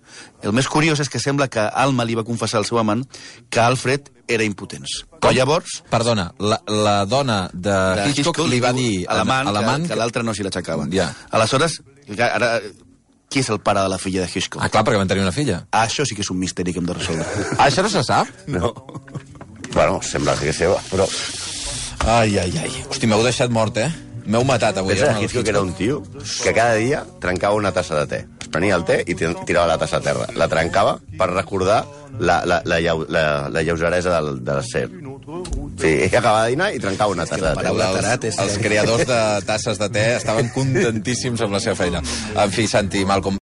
El 0.46 0.54
més 0.54 0.68
curiós 0.70 1.00
és 1.04 1.10
que 1.10 1.20
sembla 1.20 1.48
que 1.52 1.64
Alma 1.68 2.06
li 2.06 2.16
va 2.18 2.24
confessar 2.28 2.62
al 2.62 2.68
seu 2.70 2.80
amant 2.82 3.04
que 3.50 3.62
Alfred 3.62 4.12
era 4.28 4.46
impotents. 4.46 5.04
Però 5.18 5.32
llavors, 5.34 5.82
Perdona, 5.90 6.28
la, 6.40 6.60
la 6.68 6.98
dona 7.10 7.48
de, 7.54 7.78
de 8.02 8.10
Hitchcock, 8.12 8.44
li 8.52 8.60
va 8.64 8.74
dir 8.76 9.06
a 9.08 9.22
l'amant 9.24 9.88
que, 9.88 9.94
que 9.94 10.00
l'altre 10.00 10.24
no 10.24 10.36
s'hi 10.36 10.46
l'aixecava. 10.46 10.86
Ja. 10.94 11.10
Aleshores, 11.34 11.80
ara, 12.18 12.58
qui 13.32 13.42
és 13.44 13.50
el 13.52 13.60
pare 13.64 13.82
de 13.84 13.92
la 13.92 13.98
filla 14.00 14.24
de 14.24 14.30
Hitchcock? 14.32 14.62
Ah, 14.64 14.70
clar, 14.72 14.86
perquè 14.88 15.00
van 15.02 15.10
tenir 15.10 15.26
una 15.26 15.36
filla. 15.36 15.62
Això 15.76 16.06
sí 16.08 16.16
que 16.16 16.24
és 16.24 16.32
un 16.32 16.40
misteri 16.40 16.76
que 16.76 16.84
hem 16.84 16.88
de 16.88 16.96
resoldre. 16.96 17.28
Ah, 17.58 17.68
això 17.68 17.84
no 17.84 17.92
se 17.92 18.04
sap? 18.08 18.30
No. 18.52 18.74
Bueno, 19.74 20.00
sembla 20.04 20.38
que 20.40 20.54
seva, 20.56 20.80
però... 20.92 21.08
Ai, 22.08 22.38
ai, 22.40 22.54
ai. 22.62 22.72
Hosti, 22.88 23.10
m'heu 23.10 23.24
deixat 23.26 23.52
mort, 23.52 23.80
eh? 23.84 23.90
M'heu 24.28 24.44
matat 24.48 24.80
avui. 24.80 24.96
Pensa 24.96 25.14
que 25.18 25.26
Hitchcock 25.26 25.48
era 25.52 25.62
un 25.64 25.74
tio 25.76 26.02
que 26.44 26.54
cada 26.56 26.76
dia 26.76 27.04
trencava 27.24 27.56
una 27.56 27.72
tassa 27.76 28.00
de 28.04 28.08
te. 28.12 28.20
Es 28.48 28.52
prenia 28.54 28.78
el 28.80 28.86
te 28.88 29.02
i 29.04 29.14
tir- 29.20 29.36
tirava 29.46 29.68
la 29.68 29.78
tassa 29.78 29.98
a 30.00 30.04
terra. 30.06 30.26
La 30.40 30.48
trencava 30.48 30.96
per 31.20 31.28
recordar 31.34 31.82
la, 32.18 32.40
la, 32.48 32.62
la, 32.66 32.78
lleu, 32.80 33.04
la, 33.12 33.50
la 33.52 33.62
lleugeresa 33.62 34.16
del, 34.22 34.38
del 34.48 34.64
ser. 34.64 34.88
Sí, 35.78 35.90
ell 36.08 36.16
acabava 36.16 36.46
de 36.46 36.54
dinar 36.56 36.70
i 36.74 36.80
trencava 36.80 37.12
una 37.12 37.26
tassa 37.28 37.50
de 37.52 37.66
Els, 37.68 37.98
tarat 38.00 38.24
és- 38.30 38.38
els 38.40 38.56
creadors 38.64 39.04
de 39.10 39.18
tasses 39.46 39.78
de 39.82 39.90
te 39.92 40.06
estaven 40.16 40.48
contentíssims 40.56 41.42
amb 41.44 41.58
la 41.58 41.60
seva 41.60 41.76
feina. 41.76 42.00
En 42.40 42.52
fi, 42.56 42.66
Santi, 42.72 43.04
Malcolm, 43.06 43.36